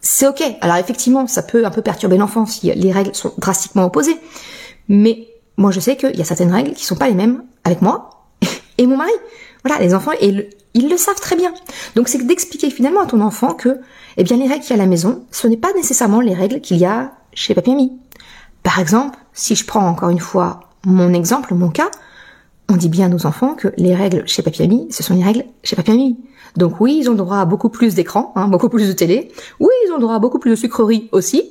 c'est 0.00 0.26
ok. 0.26 0.42
Alors 0.60 0.76
effectivement, 0.76 1.26
ça 1.26 1.42
peut 1.42 1.64
un 1.64 1.70
peu 1.70 1.82
perturber 1.82 2.18
l'enfant 2.18 2.46
si 2.46 2.72
les 2.72 2.92
règles 2.92 3.14
sont 3.14 3.32
drastiquement 3.38 3.84
opposées. 3.84 4.16
Mais 4.88 5.28
moi, 5.56 5.70
je 5.70 5.80
sais 5.80 5.96
qu'il 5.96 6.16
y 6.16 6.20
a 6.20 6.24
certaines 6.24 6.52
règles 6.52 6.72
qui 6.72 6.84
sont 6.84 6.96
pas 6.96 7.08
les 7.08 7.14
mêmes 7.14 7.42
avec 7.64 7.82
moi 7.82 8.26
et 8.78 8.86
mon 8.86 8.96
mari. 8.96 9.12
Voilà, 9.64 9.82
les 9.82 9.94
enfants, 9.94 10.12
et 10.20 10.48
ils 10.76 10.88
le 10.88 10.96
savent 10.96 11.20
très 11.20 11.36
bien. 11.36 11.52
Donc 11.94 12.08
c'est 12.08 12.24
d'expliquer 12.24 12.70
finalement 12.70 13.00
à 13.00 13.06
ton 13.06 13.20
enfant 13.20 13.54
que, 13.54 13.80
eh 14.16 14.24
bien, 14.24 14.36
les 14.36 14.46
règles 14.46 14.62
qu'il 14.62 14.76
y 14.76 14.78
a 14.78 14.82
à 14.82 14.84
la 14.84 14.88
maison, 14.88 15.24
ce 15.30 15.46
n'est 15.48 15.56
pas 15.56 15.72
nécessairement 15.74 16.20
les 16.20 16.34
règles 16.34 16.60
qu'il 16.60 16.76
y 16.76 16.84
a 16.84 17.12
chez 17.32 17.54
papy. 17.54 17.92
Par 18.62 18.78
exemple, 18.78 19.18
si 19.32 19.54
je 19.54 19.64
prends 19.64 19.86
encore 19.86 20.10
une 20.10 20.20
fois 20.20 20.60
mon 20.84 21.12
exemple, 21.12 21.54
mon 21.54 21.68
cas, 21.68 21.90
on 22.68 22.76
dit 22.76 22.88
bien 22.88 23.06
à 23.06 23.08
nos 23.08 23.26
enfants 23.26 23.54
que 23.54 23.68
les 23.76 23.94
règles 23.94 24.26
chez 24.26 24.42
Papy 24.42 24.88
ce 24.90 25.02
sont 25.02 25.14
les 25.14 25.22
règles 25.22 25.44
chez 25.62 25.76
Papy. 25.76 26.16
Donc 26.56 26.80
oui, 26.80 26.98
ils 27.00 27.10
ont 27.10 27.14
droit 27.14 27.38
à 27.38 27.44
beaucoup 27.44 27.68
plus 27.68 27.94
d'écran, 27.94 28.32
hein, 28.34 28.48
beaucoup 28.48 28.68
plus 28.68 28.88
de 28.88 28.92
télé. 28.92 29.30
Oui, 29.60 29.70
ils 29.86 29.92
ont 29.92 29.98
droit 29.98 30.14
à 30.14 30.18
beaucoup 30.18 30.38
plus 30.38 30.50
de 30.50 30.56
sucreries 30.56 31.08
aussi. 31.12 31.50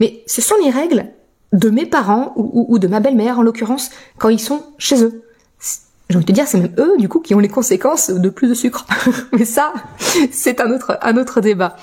Mais 0.00 0.22
ce 0.26 0.40
sont 0.40 0.54
les 0.62 0.70
règles 0.70 1.06
de 1.52 1.70
mes 1.70 1.86
parents 1.86 2.32
ou, 2.36 2.78
de 2.78 2.86
ma 2.86 3.00
belle-mère 3.00 3.38
en 3.38 3.42
l'occurrence 3.42 3.90
quand 4.18 4.28
ils 4.28 4.40
sont 4.40 4.62
chez 4.78 5.02
eux. 5.02 5.22
J'ai 6.08 6.16
envie 6.16 6.24
de 6.24 6.30
te 6.30 6.34
dire, 6.34 6.46
c'est 6.46 6.58
même 6.58 6.74
eux 6.78 6.96
du 6.98 7.08
coup 7.08 7.20
qui 7.20 7.34
ont 7.34 7.40
les 7.40 7.48
conséquences 7.48 8.10
de 8.10 8.28
plus 8.28 8.48
de 8.48 8.54
sucre. 8.54 8.86
Mais 9.32 9.44
ça, 9.44 9.72
c'est 10.30 10.60
un 10.60 11.16
autre 11.16 11.40
débat. 11.40 11.76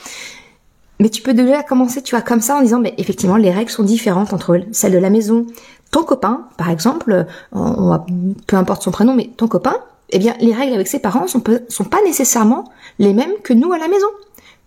Mais 0.99 1.09
tu 1.09 1.21
peux 1.21 1.33
déjà 1.33 1.63
commencer, 1.63 2.01
tu 2.01 2.15
vois, 2.15 2.21
comme 2.21 2.39
ça 2.39 2.55
en 2.55 2.61
disant, 2.61 2.79
mais 2.79 2.93
effectivement, 2.97 3.35
les 3.35 3.51
règles 3.51 3.71
sont 3.71 3.83
différentes 3.83 4.31
entre 4.31 4.61
celles 4.71 4.93
de 4.93 4.99
la 4.99 5.09
maison. 5.09 5.45
Ton 5.91 6.03
copain, 6.03 6.47
par 6.55 6.69
exemple, 6.69 7.25
on 7.51 7.99
peu 8.47 8.55
importe 8.55 8.83
son 8.83 8.91
prénom, 8.91 9.13
mais 9.13 9.29
ton 9.35 9.47
copain, 9.47 9.75
eh 10.11 10.19
bien, 10.19 10.35
les 10.39 10.53
règles 10.53 10.73
avec 10.73 10.87
ses 10.87 10.99
parents 10.99 11.27
sont, 11.27 11.43
sont 11.67 11.83
pas 11.83 12.01
nécessairement 12.05 12.71
les 12.99 13.13
mêmes 13.13 13.33
que 13.43 13.53
nous 13.53 13.73
à 13.73 13.79
la 13.79 13.87
maison. 13.87 14.07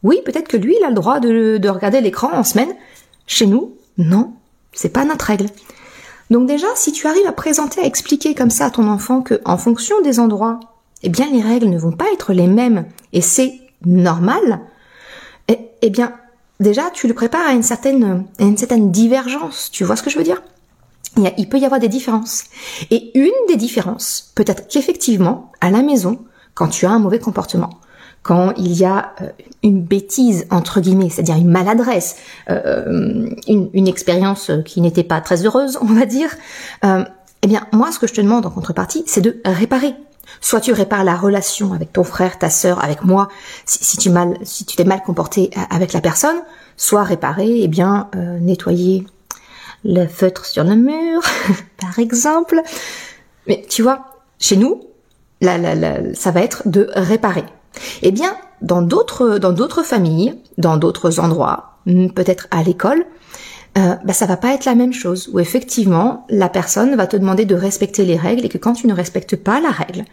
Oui, 0.02 0.20
peut-être 0.24 0.48
que 0.48 0.56
lui, 0.56 0.76
il 0.78 0.84
a 0.84 0.88
le 0.88 0.94
droit 0.94 1.20
de, 1.20 1.56
de 1.58 1.68
regarder 1.68 2.00
l'écran 2.00 2.30
en 2.32 2.44
semaine. 2.44 2.68
Chez 3.26 3.46
nous, 3.46 3.74
non, 3.96 4.32
c'est 4.72 4.90
pas 4.90 5.04
notre 5.04 5.24
règle. 5.24 5.46
Donc 6.30 6.46
déjà, 6.46 6.66
si 6.74 6.92
tu 6.92 7.06
arrives 7.06 7.26
à 7.26 7.32
présenter, 7.32 7.80
à 7.80 7.86
expliquer 7.86 8.34
comme 8.34 8.50
ça 8.50 8.66
à 8.66 8.70
ton 8.70 8.88
enfant 8.88 9.22
que, 9.22 9.40
en 9.44 9.58
fonction 9.58 10.00
des 10.02 10.18
endroits, 10.18 10.60
eh 11.02 11.08
bien, 11.08 11.26
les 11.30 11.42
règles 11.42 11.68
ne 11.68 11.78
vont 11.78 11.92
pas 11.92 12.06
être 12.12 12.32
les 12.32 12.46
mêmes 12.46 12.86
et 13.12 13.20
c'est 13.20 13.60
normal, 13.84 14.60
eh, 15.48 15.58
eh 15.82 15.90
bien, 15.90 16.12
déjà, 16.58 16.90
tu 16.90 17.06
le 17.06 17.14
prépares 17.14 17.46
à 17.46 17.52
une 17.52 17.62
certaine, 17.62 18.26
divergence. 18.90 19.70
Tu 19.70 19.84
vois 19.84 19.96
ce 19.96 20.02
que 20.02 20.10
je 20.10 20.18
veux 20.18 20.24
dire? 20.24 20.42
Il, 21.16 21.32
il 21.38 21.48
peut 21.48 21.58
y 21.58 21.64
avoir 21.64 21.80
des 21.80 21.88
différences. 21.88 22.44
Et 22.90 23.16
une 23.18 23.30
des 23.48 23.56
différences 23.56 24.32
peut 24.34 24.44
être 24.46 24.66
qu'effectivement, 24.68 25.52
à 25.60 25.70
la 25.70 25.82
maison, 25.82 26.18
quand 26.54 26.68
tu 26.68 26.86
as 26.86 26.90
un 26.90 26.98
mauvais 26.98 27.20
comportement, 27.20 27.70
quand 28.26 28.54
il 28.56 28.72
y 28.72 28.84
a 28.84 29.14
euh, 29.22 29.28
une 29.62 29.80
bêtise 29.80 30.48
entre 30.50 30.80
guillemets, 30.80 31.10
c'est-à-dire 31.10 31.36
une 31.36 31.48
maladresse, 31.48 32.16
euh, 32.50 33.30
une, 33.46 33.86
expérience 33.86 34.50
qui 34.64 34.80
n'était 34.80 35.04
pas 35.04 35.20
très 35.20 35.46
heureuse, 35.46 35.78
on 35.80 35.84
va 35.84 36.06
dire, 36.06 36.34
euh, 36.84 37.04
eh 37.42 37.46
bien 37.46 37.68
moi 37.72 37.92
ce 37.92 38.00
que 38.00 38.08
je 38.08 38.14
te 38.14 38.20
demande 38.20 38.44
en 38.44 38.50
contrepartie, 38.50 39.04
c'est 39.06 39.20
de 39.20 39.40
réparer. 39.44 39.94
Soit 40.40 40.60
tu 40.60 40.72
répares 40.72 41.04
la 41.04 41.14
relation 41.14 41.72
avec 41.72 41.92
ton 41.92 42.02
frère, 42.02 42.36
ta 42.36 42.50
sœur, 42.50 42.82
avec 42.82 43.04
moi, 43.04 43.28
si, 43.64 43.96
tu 43.96 44.10
mal, 44.10 44.36
si 44.42 44.66
tu 44.66 44.74
t'es 44.74 44.82
mal 44.82 45.02
comporté 45.04 45.50
avec 45.70 45.92
la 45.92 46.00
personne, 46.00 46.36
soit 46.76 47.04
réparer, 47.04 47.60
eh 47.62 47.68
bien 47.68 48.10
nettoyer 48.40 49.06
le 49.84 50.04
feutre 50.08 50.44
sur 50.44 50.64
le 50.64 50.74
mur, 50.74 51.22
par 51.80 52.00
exemple. 52.00 52.60
Mais 53.46 53.64
tu 53.68 53.82
vois, 53.82 54.16
chez 54.40 54.56
nous, 54.56 54.82
ça 55.40 56.30
va 56.32 56.40
être 56.40 56.66
de 56.66 56.90
réparer. 56.96 57.44
Eh 58.02 58.12
bien, 58.12 58.36
dans 58.62 58.82
d'autres 58.82 59.38
dans 59.38 59.52
d'autres 59.52 59.82
familles, 59.82 60.34
dans 60.58 60.76
d'autres 60.76 61.20
endroits, 61.20 61.76
hmm, 61.86 62.08
peut-être 62.08 62.48
à 62.50 62.62
l'école, 62.62 63.04
euh, 63.78 63.94
bah, 64.04 64.12
ça 64.12 64.26
va 64.26 64.36
pas 64.36 64.54
être 64.54 64.64
la 64.64 64.74
même 64.74 64.92
chose. 64.92 65.28
Où 65.32 65.40
effectivement, 65.40 66.26
la 66.28 66.48
personne 66.48 66.94
va 66.96 67.06
te 67.06 67.16
demander 67.16 67.44
de 67.44 67.54
respecter 67.54 68.04
les 68.04 68.16
règles 68.16 68.44
et 68.44 68.48
que 68.48 68.58
quand 68.58 68.72
tu 68.72 68.86
ne 68.86 68.94
respectes 68.94 69.36
pas 69.36 69.60
la 69.60 69.70
règle, 69.70 70.04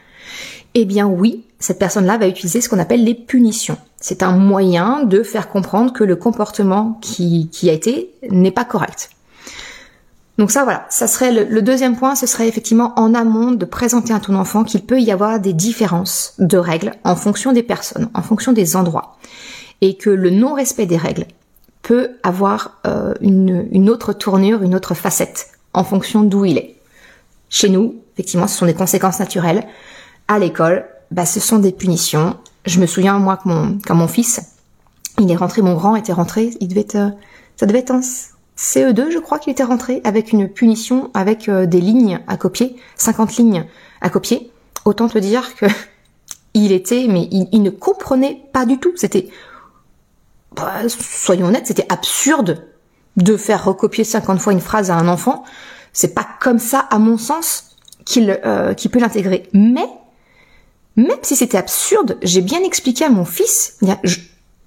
eh 0.75 0.85
bien 0.85 1.07
oui, 1.07 1.45
cette 1.59 1.79
personne-là 1.79 2.17
va 2.17 2.27
utiliser 2.27 2.59
ce 2.59 2.67
qu'on 2.67 2.79
appelle 2.79 3.03
les 3.03 3.13
punitions. 3.13 3.77
C'est 3.99 4.23
un 4.23 4.35
moyen 4.35 5.03
de 5.03 5.23
faire 5.23 5.49
comprendre 5.49 5.93
que 5.93 6.03
le 6.03 6.15
comportement 6.15 6.99
qui 7.01 7.49
a 7.69 7.71
été 7.71 8.09
n'est 8.29 8.51
pas 8.51 8.65
correct. 8.65 9.11
Donc 10.37 10.49
ça, 10.49 10.63
voilà, 10.63 10.85
ça 10.89 11.07
serait 11.07 11.31
le, 11.31 11.61
deuxième 11.61 11.95
point, 11.95 12.15
ce 12.15 12.25
serait 12.25 12.47
effectivement 12.47 12.93
en 12.95 13.13
amont 13.13 13.51
de 13.51 13.65
présenter 13.65 14.13
à 14.13 14.19
ton 14.19 14.35
enfant 14.35 14.63
qu'il 14.63 14.81
peut 14.81 14.99
y 14.99 15.11
avoir 15.11 15.39
des 15.39 15.53
différences 15.53 16.33
de 16.39 16.57
règles 16.57 16.93
en 17.03 17.15
fonction 17.15 17.53
des 17.53 17.61
personnes, 17.61 18.09
en 18.15 18.23
fonction 18.23 18.51
des 18.51 18.75
endroits, 18.75 19.17
et 19.81 19.95
que 19.95 20.09
le 20.09 20.31
non-respect 20.31 20.87
des 20.87 20.97
règles 20.97 21.25
peut 21.83 22.11
avoir 22.23 22.79
euh, 22.87 23.13
une, 23.21 23.67
une 23.71 23.89
autre 23.89 24.13
tournure, 24.13 24.63
une 24.63 24.73
autre 24.73 24.95
facette 24.95 25.49
en 25.73 25.83
fonction 25.83 26.23
d'où 26.23 26.45
il 26.45 26.57
est. 26.57 26.77
Chez 27.49 27.69
nous, 27.69 27.95
effectivement, 28.15 28.47
ce 28.47 28.57
sont 28.57 28.65
des 28.65 28.73
conséquences 28.73 29.19
naturelles. 29.19 29.67
À 30.27 30.39
l'école, 30.39 30.85
bah, 31.11 31.25
ce 31.25 31.39
sont 31.39 31.59
des 31.59 31.71
punitions. 31.71 32.37
Je 32.65 32.79
me 32.79 32.87
souviens 32.87 33.19
moi 33.19 33.37
que 33.37 33.47
mon, 33.47 33.77
quand 33.85 33.95
mon 33.95 34.07
fils, 34.07 34.41
il 35.19 35.29
est 35.29 35.35
rentré, 35.35 35.61
mon 35.61 35.75
grand 35.75 35.95
était 35.95 36.13
rentré, 36.13 36.51
il 36.59 36.67
devait 36.67 36.81
être, 36.81 36.95
euh, 36.95 37.09
ça 37.55 37.67
devait 37.67 37.79
être 37.79 37.91
CE2, 38.57 39.09
je 39.09 39.19
crois 39.19 39.39
qu'il 39.39 39.51
était 39.51 39.63
rentré 39.63 40.01
avec 40.03 40.31
une 40.31 40.47
punition 40.47 41.09
avec 41.13 41.49
euh, 41.49 41.65
des 41.65 41.81
lignes 41.81 42.19
à 42.27 42.37
copier, 42.37 42.75
50 42.95 43.37
lignes 43.37 43.65
à 44.01 44.09
copier. 44.09 44.51
Autant 44.85 45.07
te 45.07 45.17
dire 45.17 45.55
que 45.55 45.65
il 46.53 46.71
était, 46.71 47.07
mais 47.09 47.27
il, 47.31 47.61
ne 47.61 47.69
comprenait 47.69 48.43
pas 48.53 48.65
du 48.65 48.79
tout. 48.79 48.93
C'était, 48.95 49.29
bah, 50.55 50.73
soyons 50.87 51.47
honnêtes, 51.47 51.67
c'était 51.67 51.91
absurde 51.91 52.67
de 53.17 53.37
faire 53.37 53.65
recopier 53.65 54.03
50 54.03 54.39
fois 54.39 54.53
une 54.53 54.61
phrase 54.61 54.91
à 54.91 54.95
un 54.95 55.07
enfant. 55.07 55.43
C'est 55.91 56.13
pas 56.13 56.27
comme 56.39 56.59
ça, 56.59 56.79
à 56.79 56.99
mon 56.99 57.17
sens, 57.17 57.75
qu'il 58.05 58.39
euh, 58.45 58.73
peut 58.73 58.99
l'intégrer. 58.99 59.49
Mais, 59.53 59.87
même 60.95 61.17
si 61.23 61.35
c'était 61.35 61.57
absurde, 61.57 62.17
j'ai 62.21 62.41
bien 62.41 62.63
expliqué 62.63 63.05
à 63.05 63.09
mon 63.09 63.25
fils, 63.25 63.77
je, 64.03 64.19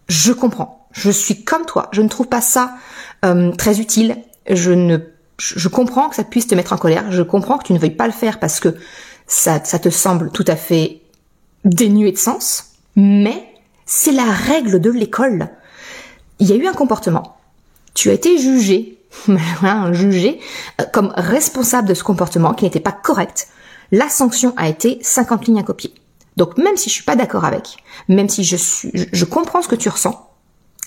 je 0.08 0.32
comprends, 0.32 0.88
je 0.92 1.10
suis 1.10 1.44
comme 1.44 1.66
toi, 1.66 1.88
je 1.92 2.02
ne 2.02 2.08
trouve 2.08 2.28
pas 2.28 2.40
ça 2.40 2.74
euh, 3.24 3.52
très 3.52 3.80
utile. 3.80 4.16
Je 4.48 4.72
ne, 4.72 4.98
je 5.38 5.68
comprends 5.68 6.08
que 6.08 6.16
ça 6.16 6.24
puisse 6.24 6.46
te 6.46 6.54
mettre 6.54 6.72
en 6.72 6.76
colère. 6.76 7.10
Je 7.10 7.22
comprends 7.22 7.58
que 7.58 7.66
tu 7.66 7.72
ne 7.72 7.78
veuilles 7.78 7.90
pas 7.90 8.06
le 8.06 8.12
faire 8.12 8.38
parce 8.38 8.60
que 8.60 8.76
ça, 9.26 9.62
ça 9.64 9.78
te 9.78 9.90
semble 9.90 10.30
tout 10.30 10.44
à 10.46 10.56
fait 10.56 11.00
dénué 11.64 12.12
de 12.12 12.18
sens. 12.18 12.72
Mais 12.94 13.44
c'est 13.84 14.12
la 14.12 14.24
règle 14.24 14.80
de 14.80 14.90
l'école. 14.90 15.48
Il 16.38 16.48
y 16.48 16.52
a 16.52 16.56
eu 16.56 16.66
un 16.66 16.72
comportement. 16.72 17.36
Tu 17.94 18.10
as 18.10 18.12
été 18.12 18.38
jugé, 18.38 18.98
jugé 19.92 20.40
euh, 20.80 20.84
comme 20.92 21.12
responsable 21.16 21.88
de 21.88 21.94
ce 21.94 22.04
comportement 22.04 22.54
qui 22.54 22.64
n'était 22.64 22.80
pas 22.80 22.92
correct. 22.92 23.48
La 23.92 24.08
sanction 24.08 24.52
a 24.56 24.68
été 24.68 24.98
50 25.02 25.46
lignes 25.46 25.60
à 25.60 25.62
copier. 25.62 25.94
Donc 26.36 26.58
même 26.58 26.76
si 26.76 26.90
je 26.90 26.94
suis 26.94 27.04
pas 27.04 27.16
d'accord 27.16 27.44
avec, 27.44 27.76
même 28.08 28.28
si 28.28 28.44
je 28.44 28.56
suis, 28.56 28.92
je 29.10 29.24
comprends 29.24 29.62
ce 29.62 29.68
que 29.68 29.74
tu 29.74 29.88
ressens, 29.88 30.28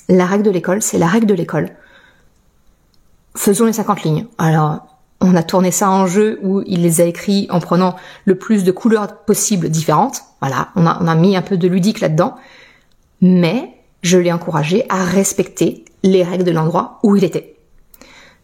la 0.07 0.25
règle 0.25 0.43
de 0.43 0.51
l'école, 0.51 0.81
c'est 0.81 0.97
la 0.97 1.07
règle 1.07 1.25
de 1.25 1.33
l'école 1.33 1.69
faisons 3.39 3.65
les 3.65 3.73
50 3.73 4.03
lignes. 4.03 4.25
Alors, 4.37 4.85
on 5.21 5.35
a 5.35 5.43
tourné 5.43 5.71
ça 5.71 5.89
en 5.89 6.07
jeu 6.07 6.39
où 6.43 6.61
il 6.65 6.81
les 6.81 6.99
a 6.99 7.05
écrits 7.05 7.47
en 7.49 7.59
prenant 7.59 7.95
le 8.25 8.35
plus 8.35 8.63
de 8.63 8.71
couleurs 8.71 9.23
possibles 9.25 9.69
différentes. 9.69 10.21
Voilà, 10.41 10.69
on 10.75 10.85
a, 10.85 10.97
on 11.01 11.07
a 11.07 11.15
mis 11.15 11.37
un 11.37 11.41
peu 11.41 11.57
de 11.57 11.67
ludique 11.67 12.01
là-dedans. 12.01 12.35
Mais 13.21 13.73
je 14.01 14.17
l'ai 14.17 14.31
encouragé 14.31 14.85
à 14.89 15.03
respecter 15.03 15.85
les 16.03 16.23
règles 16.23 16.43
de 16.43 16.51
l'endroit 16.51 16.99
où 17.03 17.15
il 17.15 17.23
était. 17.23 17.55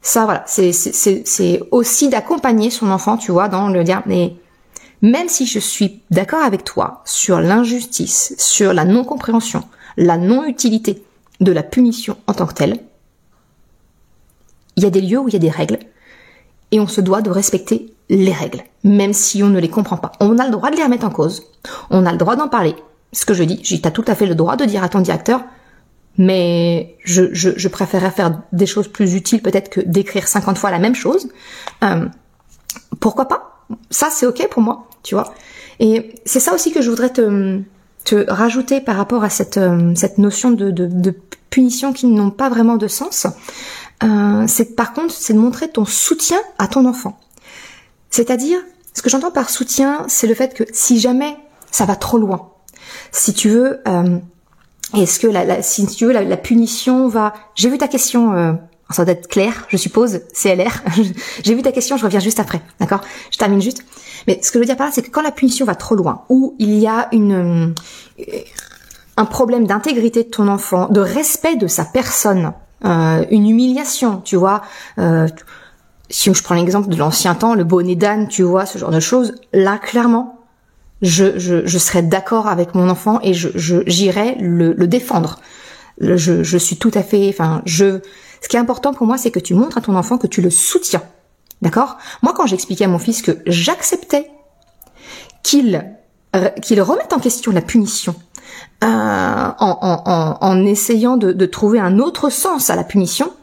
Ça, 0.02 0.24
voilà, 0.26 0.44
c'est 0.46 1.62
aussi 1.72 2.10
d'accompagner 2.10 2.70
son 2.70 2.90
enfant, 2.90 3.18
tu 3.18 3.32
vois, 3.32 3.50
dans 3.50 3.70
le 3.70 3.84
dire, 3.84 4.04
mais 4.06 4.36
même 5.02 5.28
si 5.28 5.46
je 5.46 5.60
suis 5.60 6.04
d'accord 6.12 6.44
avec 6.44 6.64
toi 6.64 7.02
sur 7.06 7.40
l'injustice, 7.42 8.36
sur 8.38 8.74
la 8.74 8.86
non-compréhension, 8.86 9.64
la 9.98 10.18
non-utilité 10.18 11.04
de 11.42 11.52
la 11.52 11.64
punition 11.64 12.18
en 12.28 12.34
tant 12.34 12.46
que 12.46 12.54
telle, 12.54 12.80
il 14.76 14.84
y 14.84 14.86
a 14.86 14.90
des 14.90 15.02
lieux 15.02 15.20
où 15.20 15.28
il 15.28 15.34
y 15.34 15.38
a 15.38 15.40
des 15.40 15.50
règles 15.50 15.80
et 16.72 16.80
on 16.80 16.88
se 16.88 17.02
doit 17.02 17.22
de 17.22 17.30
respecter 17.30 17.94
les 18.10 18.34
règles, 18.34 18.64
même 18.84 19.14
si 19.14 19.42
on 19.44 19.50
ne 19.50 19.60
les 19.60 19.70
comprend 19.70 19.98
pas. 19.98 20.12
On 20.20 20.38
a 20.38 20.46
le 20.46 20.52
droit 20.52 20.72
de 20.72 20.76
les 20.76 20.84
remettre 20.84 21.06
en 21.06 21.10
cause, 21.10 21.44
on 21.90 22.06
a 22.06 22.12
le 22.12 22.18
droit 22.18 22.36
d'en 22.36 22.48
parler. 22.48 22.76
Ce 23.14 23.26
que 23.26 23.34
je 23.34 23.44
dis, 23.44 23.60
j'ai 23.64 23.80
tout 23.80 24.06
à 24.08 24.16
fait 24.16 24.26
le 24.26 24.36
droit 24.36 24.58
de 24.58 24.66
dire 24.66 24.84
à 24.84 24.90
ton 24.90 25.00
directeur, 25.00 25.44
mais 26.18 26.98
je, 27.04 27.68
préférerais 27.68 28.12
faire 28.12 28.42
des 28.52 28.66
choses 28.66 28.88
plus 28.88 29.16
utiles 29.16 29.42
peut-être 29.42 29.70
que 29.70 29.82
d'écrire 29.82 30.28
50 30.28 30.58
fois 30.58 30.72
la 30.72 30.80
même 30.80 30.96
chose. 30.96 31.30
Euh, 31.84 32.06
pourquoi 33.00 33.28
pas? 33.28 33.66
Ça, 33.90 34.10
c'est 34.12 34.26
ok 34.26 34.48
pour 34.50 34.62
moi, 34.62 34.88
tu 35.04 35.16
vois. 35.16 35.34
Et 35.80 36.16
c'est 36.26 36.40
ça 36.40 36.54
aussi 36.54 36.72
que 36.72 36.82
je 36.82 36.90
voudrais 36.90 37.12
te, 37.12 37.62
te 38.06 38.30
rajouter 38.30 38.80
par 38.80 38.96
rapport 38.96 39.24
à 39.24 39.30
cette, 39.30 39.58
euh, 39.58 39.94
cette 39.96 40.18
notion 40.18 40.52
de, 40.52 40.72
de, 40.72 40.86
de 40.88 41.14
punition 41.50 41.92
qui 41.92 42.06
n'ont 42.06 42.32
pas 42.32 42.50
vraiment 42.50 42.78
de 42.78 42.88
sens. 42.88 43.28
Euh, 44.04 44.46
c'est 44.48 44.76
par 44.76 44.94
contre, 44.94 45.14
c'est 45.14 45.34
de 45.34 45.40
montrer 45.40 45.70
ton 45.70 45.86
soutien 45.86 46.38
à 46.58 46.68
ton 46.68 46.86
enfant. 46.86 47.18
C'est-à-dire, 48.10 48.60
ce 48.94 49.02
que 49.02 49.10
j'entends 49.10 49.32
par 49.32 49.50
soutien, 49.50 50.06
c'est 50.08 50.28
le 50.28 50.36
fait 50.36 50.54
que 50.54 50.64
si 50.72 51.00
jamais 51.00 51.36
ça 51.72 51.86
va 51.86 51.96
trop 51.96 52.18
loin, 52.18 52.52
si 53.12 53.34
tu 53.34 53.50
veux, 53.50 53.82
euh, 53.88 54.18
est-ce 54.96 55.20
que 55.20 55.28
la, 55.28 55.62
si 55.62 55.86
tu 55.88 56.06
veux 56.06 56.12
la, 56.12 56.38
punition 56.38 57.08
va, 57.08 57.34
j'ai 57.56 57.70
vu 57.70 57.78
ta 57.78 57.88
question, 57.88 58.34
euh, 58.34 58.54
ça 58.92 59.04
doit 59.04 59.14
être 59.14 59.28
clair, 59.28 59.66
je 59.70 59.78
suppose, 59.78 60.22
CLR. 60.34 60.72
j'ai 61.44 61.56
vu 61.56 61.62
ta 61.62 61.72
question, 61.72 61.98
je 61.98 62.06
reviens 62.06 62.20
juste 62.20 62.40
après, 62.40 62.62
d'accord? 62.80 63.02
Je 63.32 63.38
termine 63.38 63.62
juste. 63.62 63.84
Mais 64.28 64.40
ce 64.42 64.52
que 64.52 64.60
je 64.60 64.60
veux 64.60 64.66
dire 64.66 64.78
par 64.78 64.88
là, 64.88 64.92
c'est 64.94 65.02
que 65.02 65.10
quand 65.10 65.24
la 65.24 65.32
punition 65.32 65.66
va 65.66 65.76
trop 65.76 65.96
loin, 65.96 66.24
ou 66.30 66.56
il 66.60 66.78
y 66.78 66.88
a 66.88 67.08
une 67.12 67.74
un 69.18 69.26
problème 69.26 69.66
d'intégrité 69.66 70.24
de 70.24 70.30
ton 70.30 70.48
enfant, 70.48 70.88
de 70.90 71.00
respect 71.00 71.56
de 71.56 71.68
sa 71.68 71.86
personne, 71.86 72.54
euh, 72.84 73.26
une 73.32 73.50
humiliation, 73.50 74.22
tu 74.24 74.36
vois. 74.36 74.62
Euh, 75.00 75.28
si 76.10 76.32
je 76.34 76.44
prends 76.44 76.56
l'exemple 76.56 76.90
de 76.90 76.98
l'ancien 76.98 77.34
temps, 77.34 77.56
le 77.56 77.64
bonnet 77.64 77.96
d'âne, 77.96 78.28
tu 78.28 78.44
vois, 78.44 78.66
ce 78.66 78.78
genre 78.78 78.92
de 78.92 79.00
choses, 79.00 79.34
là, 79.54 79.78
clairement, 79.78 80.40
je, 81.02 81.40
je, 81.40 81.66
je 81.66 81.78
serais 81.78 82.04
d'accord 82.04 82.48
avec 82.48 82.76
mon 82.76 82.90
enfant 82.90 83.20
et 83.24 83.34
je, 83.34 83.50
je 83.56 83.78
j'irais 83.88 84.36
le, 84.40 84.74
le 84.74 84.88
défendre. 84.88 85.40
je, 86.00 86.44
je 86.44 86.58
suis 86.58 86.78
tout 86.78 86.92
à 86.94 87.02
fait, 87.02 87.28
enfin, 87.30 87.62
je, 87.66 88.02
ce 88.46 88.48
qui 88.48 88.58
est 88.58 88.60
important 88.60 88.94
pour 88.94 89.08
moi, 89.08 89.18
c'est 89.18 89.32
que 89.32 89.40
tu 89.40 89.56
montres 89.56 89.80
à 89.80 89.82
ton 89.82 89.96
enfant 89.96 90.20
que 90.20 90.28
tu 90.28 90.40
le 90.40 90.52
soutiens. 90.52 91.02
D'accord? 91.64 91.98
Moi, 92.22 92.32
quand 92.38 92.46
j'expliquais 92.46 92.86
à 92.86 92.88
mon 92.88 93.00
fils 93.00 93.24
que 93.24 93.40
j'acceptais 93.48 94.30
qu'il 95.42 95.84
euh, 96.36 96.50
qu'il 96.62 96.80
remette 96.80 97.12
en 97.12 97.18
question 97.18 97.52
la 97.52 97.64
punition, 97.64 98.14
euh, 98.84 98.88
en, 98.88 100.38
en, 100.40 100.66
essayant 100.68 101.18
de, 101.18 101.46
trouver 101.48 101.80
un 101.80 101.98
autre 101.98 102.30
sens 102.30 102.70
à 102.70 102.76
la 102.76 102.84
punition, 102.84 103.34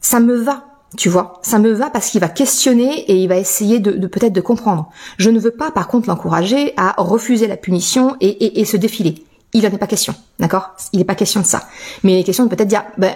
ça 0.00 0.20
me 0.20 0.36
va. 0.36 0.62
Tu 0.96 1.08
vois, 1.08 1.40
ça 1.42 1.58
me 1.58 1.72
va 1.72 1.90
parce 1.90 2.10
qu'il 2.10 2.20
va 2.20 2.28
questionner 2.28 3.00
et 3.10 3.16
il 3.16 3.28
va 3.28 3.36
essayer 3.36 3.80
de, 3.80 4.06
peut-être 4.06 4.32
de 4.32 4.40
comprendre. 4.40 4.90
Je 5.16 5.30
ne 5.30 5.40
veux 5.40 5.50
pas, 5.50 5.72
par 5.72 5.88
contre, 5.88 6.08
l'encourager 6.08 6.72
à 6.76 6.94
refuser 6.98 7.48
la 7.48 7.56
punition 7.56 8.16
et, 8.20 8.64
se 8.64 8.76
défiler. 8.76 9.24
Il 9.54 9.64
n'en 9.64 9.70
est 9.70 9.78
pas 9.78 9.88
question, 9.88 10.14
d'accord? 10.38 10.76
Il 10.92 11.00
n'est 11.00 11.04
pas 11.04 11.16
question 11.16 11.40
de 11.40 11.46
ça. 11.46 11.64
Mais 12.04 12.12
il 12.12 12.20
est 12.20 12.24
question 12.24 12.44
de 12.44 12.48
peut-être 12.48 12.68
dire, 12.68 12.84
ben, 12.96 13.12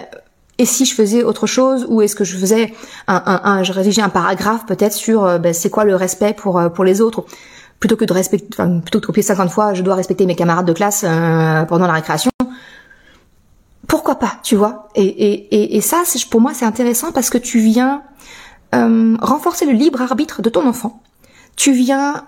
et 0.59 0.65
si 0.65 0.85
je 0.85 0.93
faisais 0.93 1.23
autre 1.23 1.47
chose 1.47 1.85
ou 1.89 2.01
est-ce 2.01 2.15
que 2.15 2.25
je 2.25 2.37
faisais 2.37 2.73
un, 3.07 3.41
un, 3.43 3.63
je 3.63 3.71
rédigeais 3.71 4.01
un 4.01 4.09
paragraphe 4.09 4.65
peut-être 4.65 4.93
sur 4.93 5.23
euh, 5.23 5.39
ben, 5.39 5.53
c'est 5.53 5.69
quoi 5.69 5.85
le 5.85 5.95
respect 5.95 6.33
pour 6.33 6.59
euh, 6.59 6.69
pour 6.69 6.83
les 6.83 7.01
autres? 7.01 7.25
Plutôt 7.79 7.95
que 7.95 8.03
de 8.03 8.11
respecter 8.11 8.47
enfin, 8.51 8.79
plutôt 8.79 8.99
que 8.99 9.03
de 9.03 9.07
copier 9.07 9.23
50 9.23 9.49
fois 9.49 9.73
je 9.73 9.81
dois 9.81 9.95
respecter 9.95 10.25
mes 10.25 10.35
camarades 10.35 10.67
de 10.67 10.73
classe 10.73 11.05
euh, 11.07 11.63
pendant 11.63 11.87
la 11.87 11.93
récréation. 11.93 12.29
Pourquoi 13.87 14.15
pas 14.15 14.33
tu 14.43 14.57
vois? 14.57 14.89
Et, 14.95 15.05
et, 15.05 15.77
et, 15.77 15.81
ça 15.81 16.01
c'est 16.03 16.23
pour 16.25 16.41
moi 16.41 16.53
c'est 16.53 16.65
intéressant 16.65 17.13
parce 17.13 17.29
que 17.29 17.37
tu 17.37 17.59
viens 17.59 18.03
renforcer 18.73 19.65
le 19.65 19.71
libre 19.71 20.01
arbitre 20.01 20.43
de 20.43 20.49
ton 20.49 20.67
enfant. 20.67 21.01
Tu 21.55 21.71
viens 21.71 22.25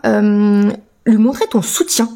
lui 1.05 1.17
montrer 1.17 1.45
ton 1.47 1.61
soutien. 1.61 2.09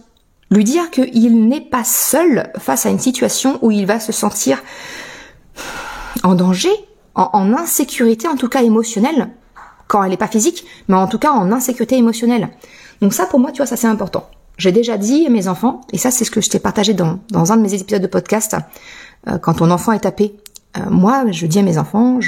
Lui 0.50 0.64
dire 0.64 0.90
qu'il 0.90 1.48
n'est 1.48 1.62
pas 1.62 1.84
seul 1.84 2.52
face 2.58 2.86
à 2.86 2.90
une 2.90 3.00
situation 3.00 3.60
où 3.62 3.72
il 3.72 3.86
va 3.86 4.00
se 4.00 4.12
sentir 4.12 4.62
en 6.26 6.36
danger, 6.36 6.72
en, 7.14 7.54
insécurité, 7.54 8.28
en 8.28 8.36
tout 8.36 8.50
cas 8.50 8.64
émotionnelle, 8.64 9.30
quand 9.88 10.04
elle 10.04 10.10
n'est 10.10 10.18
pas 10.18 10.28
physique, 10.28 10.66
mais 10.88 10.96
en 10.96 11.08
tout 11.08 11.20
cas 11.20 11.32
en 11.32 11.52
insécurité 11.52 11.96
émotionnelle. 11.96 12.50
Donc 13.02 13.14
ça, 13.14 13.26
pour 13.26 13.40
moi, 13.40 13.52
tu 13.52 13.58
vois, 13.58 13.68
ça 13.68 13.78
c'est 13.78 13.88
important. 13.88 14.28
J'ai 14.58 14.72
déjà 14.72 14.98
dit 14.98 15.26
à 15.28 15.30
mes 15.30 15.48
enfants, 15.48 15.82
et 15.94 15.98
ça 15.98 16.12
c'est 16.12 16.26
ce 16.26 16.32
que 16.32 16.42
je 16.42 16.50
t'ai 16.50 16.60
partagé 16.60 16.94
dans, 16.94 17.20
un 17.34 17.58
de 17.58 17.62
mes 17.62 17.74
épisodes 17.74 18.02
de 18.02 18.08
podcast, 18.08 18.58
euh, 19.28 19.38
quand 19.38 19.56
ton 19.56 19.70
enfant 19.70 19.92
est 19.92 20.00
tapé, 20.00 20.36
euh, 20.78 20.90
moi 20.90 21.26
je 21.32 21.46
dis 21.46 21.60
à 21.60 21.62
mes 21.62 21.78
enfants, 21.78 22.20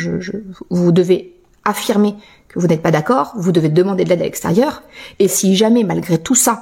vous 0.70 0.92
devez 0.92 1.34
affirmer 1.66 2.16
que 2.50 2.60
vous 2.60 2.68
n'êtes 2.68 2.82
pas 2.82 2.92
d'accord, 2.92 3.34
vous 3.36 3.52
devez 3.52 3.70
demander 3.70 4.04
de 4.04 4.10
l'aide 4.10 4.22
à 4.22 4.26
l'extérieur, 4.26 4.84
et 5.20 5.28
si 5.28 5.56
jamais 5.56 5.84
malgré 5.84 6.18
tout 6.18 6.36
ça, 6.36 6.62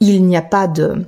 il 0.00 0.24
n'y 0.24 0.36
a 0.36 0.42
pas 0.42 0.68
de, 0.68 1.04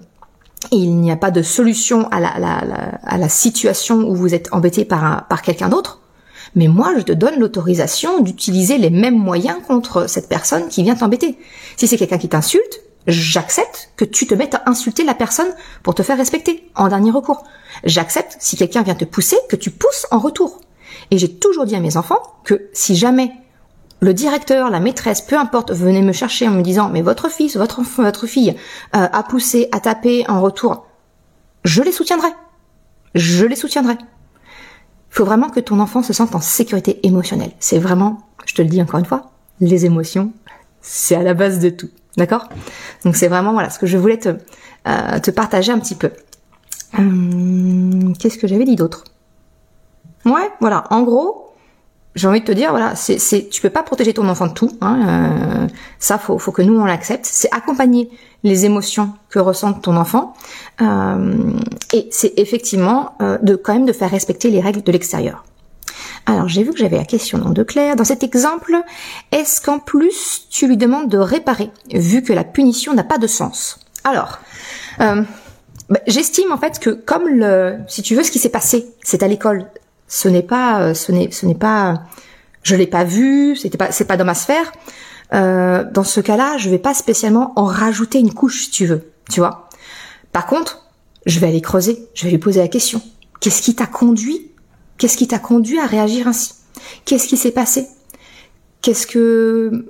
il 0.71 0.97
n'y 0.97 1.11
a 1.11 1.17
pas 1.17 1.31
de 1.31 1.43
solution 1.43 2.09
à 2.11 2.21
la, 2.21 2.29
à 2.29 3.19
la, 3.19 3.29
situation 3.29 3.99
où 3.99 4.15
vous 4.15 4.35
êtes 4.35 4.49
embêté 4.53 4.85
par 4.85 5.43
quelqu'un 5.43 5.69
d'autre, 5.69 6.01
mais 6.55 6.69
moi 6.69 6.93
je 6.97 7.03
te 7.03 7.13
donne 7.13 7.39
l'autorisation 7.39 8.21
d'utiliser 8.21 8.79
les 8.79 8.91
mêmes 8.91 9.19
moyens 9.19 9.59
contre 9.67 10.09
cette 10.09 10.29
personne 10.29 10.69
qui 10.69 10.83
vient 10.83 10.95
t'embêter. 10.95 11.39
Si 11.77 11.87
c'est 11.87 11.97
quelqu'un 11.97 12.19
qui 12.19 12.29
t'insulte, 12.29 12.83
j'accepte 13.07 13.91
que 13.97 14.05
tu 14.05 14.27
te 14.27 14.35
mettes 14.35 14.55
à 14.55 14.63
insulter 14.67 15.05
la 15.05 15.15
personne 15.15 15.53
pour 15.83 15.95
te 15.95 16.03
faire 16.03 16.19
respecter, 16.19 16.71
en 16.75 16.89
dernier 16.89 17.11
recours. 17.11 17.45
J'accepte, 17.85 18.37
si 18.41 18.57
quelqu'un 18.57 18.83
vient 18.83 18.95
te 18.95 19.05
pousser, 19.05 19.37
que 19.49 19.57
tu 19.57 19.71
pousses 19.71 20.07
en 20.11 20.19
retour. 20.19 20.61
Et 21.11 21.19
j'ai 21.19 21.33
toujours 21.33 21.67
dit 21.67 21.77
à 21.77 21.81
mes 21.81 21.97
enfants 21.97 22.21
que 22.45 22.69
si 22.73 22.97
jamais 22.97 23.33
le 24.01 24.15
directeur, 24.15 24.71
la 24.71 24.81
maîtresse, 24.81 25.21
peu 25.21 25.37
importe, 25.37 25.73
venait 25.73 26.03
me 26.03 26.13
chercher 26.13 26.49
en 26.49 26.53
me 26.53 26.63
disant 26.63 26.89
mais 26.89 27.03
votre 27.03 27.31
fils, 27.31 27.57
votre 27.57 27.81
enfant, 27.81 28.03
votre 28.03 28.27
fille 28.27 28.57
euh, 28.97 29.09
a 29.13 29.23
poussé, 29.23 29.69
a 29.73 29.81
tapé 29.81 30.25
en 30.29 30.41
retour, 30.41 30.87
je 31.65 31.83
les 31.83 31.93
soutiendrai. 31.93 32.29
Je 33.15 33.45
les 33.45 33.57
soutiendrai. 33.57 33.95
Il 33.95 35.17
faut 35.17 35.25
vraiment 35.25 35.51
que 35.51 35.61
ton 35.61 35.81
enfant 35.81 36.03
se 36.03 36.13
sente 36.13 36.35
en 36.35 36.41
sécurité 36.41 37.05
émotionnelle. 37.07 37.51
C'est 37.59 37.79
vraiment, 37.79 38.19
je 38.47 38.55
te 38.55 38.63
le 38.63 38.69
dis 38.69 38.81
encore 38.81 39.01
une 39.01 39.07
fois, 39.07 39.33
les 39.61 39.85
émotions, 39.85 40.33
c'est 40.81 41.17
à 41.17 41.23
la 41.23 41.35
base 41.35 41.59
de 41.59 41.71
tout. 41.71 41.91
D'accord? 42.17 42.49
Donc 43.05 43.17
c'est 43.17 43.29
vraiment 43.29 43.53
voilà 43.53 43.71
ce 43.71 43.79
que 43.79 43.87
je 43.87 43.97
voulais 43.97 44.19
te, 44.19 44.37
euh, 44.89 45.19
te 45.21 45.31
partager 45.31 45.73
un 45.73 45.79
petit 45.79 45.95
peu. 45.95 46.11
Hum, 46.99 48.15
qu'est-ce 48.19 48.39
que 48.39 48.49
j'avais 48.49 48.65
dit 48.65 48.77
d'autre? 48.77 49.05
Ouais, 50.25 50.51
voilà. 50.61 50.85
En 50.91 51.03
gros, 51.03 51.50
j'ai 52.15 52.27
envie 52.27 52.41
de 52.41 52.45
te 52.45 52.53
dire, 52.53 52.71
voilà, 52.71 52.97
c'est, 52.97 53.19
c'est, 53.19 53.49
tu 53.49 53.61
peux 53.61 53.71
pas 53.71 53.83
protéger 53.83 54.13
ton 54.13 54.29
enfant 54.29 54.47
de 54.49 54.53
tout. 54.53 54.77
Hein, 54.81 55.01
euh, 55.07 55.67
ça, 55.99 56.19
faut, 56.19 56.39
faut 56.39 56.53
que 56.53 56.63
nous 56.63 56.79
on 56.79 56.85
l'accepte. 56.85 57.27
C'est 57.27 57.53
accompagner 57.55 58.11
les 58.43 58.65
émotions 58.65 59.13
que 59.29 59.39
ressent 59.39 59.73
ton 59.75 59.97
enfant, 59.97 60.35
euh, 60.81 61.53
et 61.93 62.09
c'est 62.11 62.33
effectivement 62.39 63.13
euh, 63.21 63.39
de 63.43 63.55
quand 63.55 63.75
même 63.75 63.87
de 63.87 63.93
faire 63.93 64.11
respecter 64.11 64.51
les 64.51 64.61
règles 64.61 64.83
de 64.83 64.93
l'extérieur. 64.93 65.45
Alors 66.27 66.49
j'ai 66.49 66.63
vu 66.63 66.71
que 66.71 66.79
j'avais 66.79 66.97
la 66.97 67.05
question 67.05 67.39
de 67.39 67.63
Claire. 67.63 67.97
Dans 67.97 68.05
cet 68.05 68.23
exemple, 68.23 68.77
est-ce 69.33 69.61
qu'en 69.61 69.79
plus 69.79 70.47
tu 70.51 70.67
lui 70.67 70.77
demandes 70.77 71.09
de 71.09 71.19
réparer, 71.19 71.71
vu 71.93 72.23
que 72.23 72.33
la 72.33 72.45
punition 72.45 72.95
n'a 72.95 73.05
pas 73.05 73.19
de 73.19 73.27
sens? 73.27 73.79
Alors, 74.05 74.39
euh, 75.01 75.23
bah, 75.91 76.01
j'estime 76.07 76.53
en 76.53 76.59
fait 76.59 76.79
que 76.79 76.91
comme 76.91 77.29
le, 77.29 77.79
si 77.89 78.03
tu 78.03 78.15
veux, 78.15 78.23
ce 78.23 78.31
qui 78.31 78.39
s'est 78.39 78.49
passé, 78.49 78.87
c'est 79.03 79.23
à 79.23 79.29
l'école, 79.29 79.67
ce 80.11 80.29
n'est 80.29 80.43
pas, 80.43 80.83
euh, 80.83 80.93
ce 80.93 81.13
n'est, 81.13 81.31
ce 81.31 81.47
n'est 81.47 81.55
pas, 81.55 82.03
je 82.65 82.75
l'ai 82.75 82.89
pas 82.89 83.05
vu, 83.05 83.55
c'était 83.57 83.79
pas, 83.79 83.93
c'est 83.93 84.05
pas 84.05 84.17
dans 84.17 84.25
ma 84.25 84.35
sphère. 84.35 84.73
Euh, 85.33 85.85
dans 85.89 86.03
ce 86.03 86.21
cas-là, 86.21 86.59
je 86.59 86.69
vais 86.69 86.81
pas 86.81 86.95
spécialement 86.95 87.53
en 87.55 87.65
rajouter 87.65 88.19
une 88.19 88.35
couche, 88.35 88.65
si 88.65 88.71
tu 88.71 88.87
veux, 88.87 89.13
tu 89.31 89.39
vois. 89.39 89.69
Par 90.33 90.47
contre, 90.47 90.91
je 91.27 91.39
vais 91.39 91.47
aller 91.47 91.61
creuser, 91.61 92.09
je 92.15 92.25
vais 92.25 92.31
lui 92.31 92.39
poser 92.39 92.61
la 92.61 92.67
question. 92.67 93.01
Qu'est-ce 93.41 93.63
qui 93.63 93.77
t'a 93.77 93.87
conduit 93.87 94.51
Qu'est-ce 94.99 95.17
qui 95.17 95.29
t'a 95.29 95.39
conduit 95.39 95.79
à 95.79 95.87
réagir 95.87 96.27
ainsi? 96.27 96.55
Qu'est-ce 97.05 97.29
qui 97.29 97.37
s'est 97.37 97.53
passé? 97.53 97.87
Qu'est-ce 98.83 99.07
que 99.07 99.89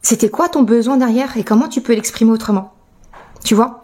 c'était 0.00 0.30
quoi 0.30 0.48
ton 0.48 0.62
besoin 0.62 0.96
derrière 0.96 1.36
et 1.36 1.42
comment 1.42 1.68
tu 1.68 1.80
peux 1.80 1.92
l'exprimer 1.92 2.30
autrement? 2.30 2.72
Tu 3.44 3.56
vois? 3.56 3.82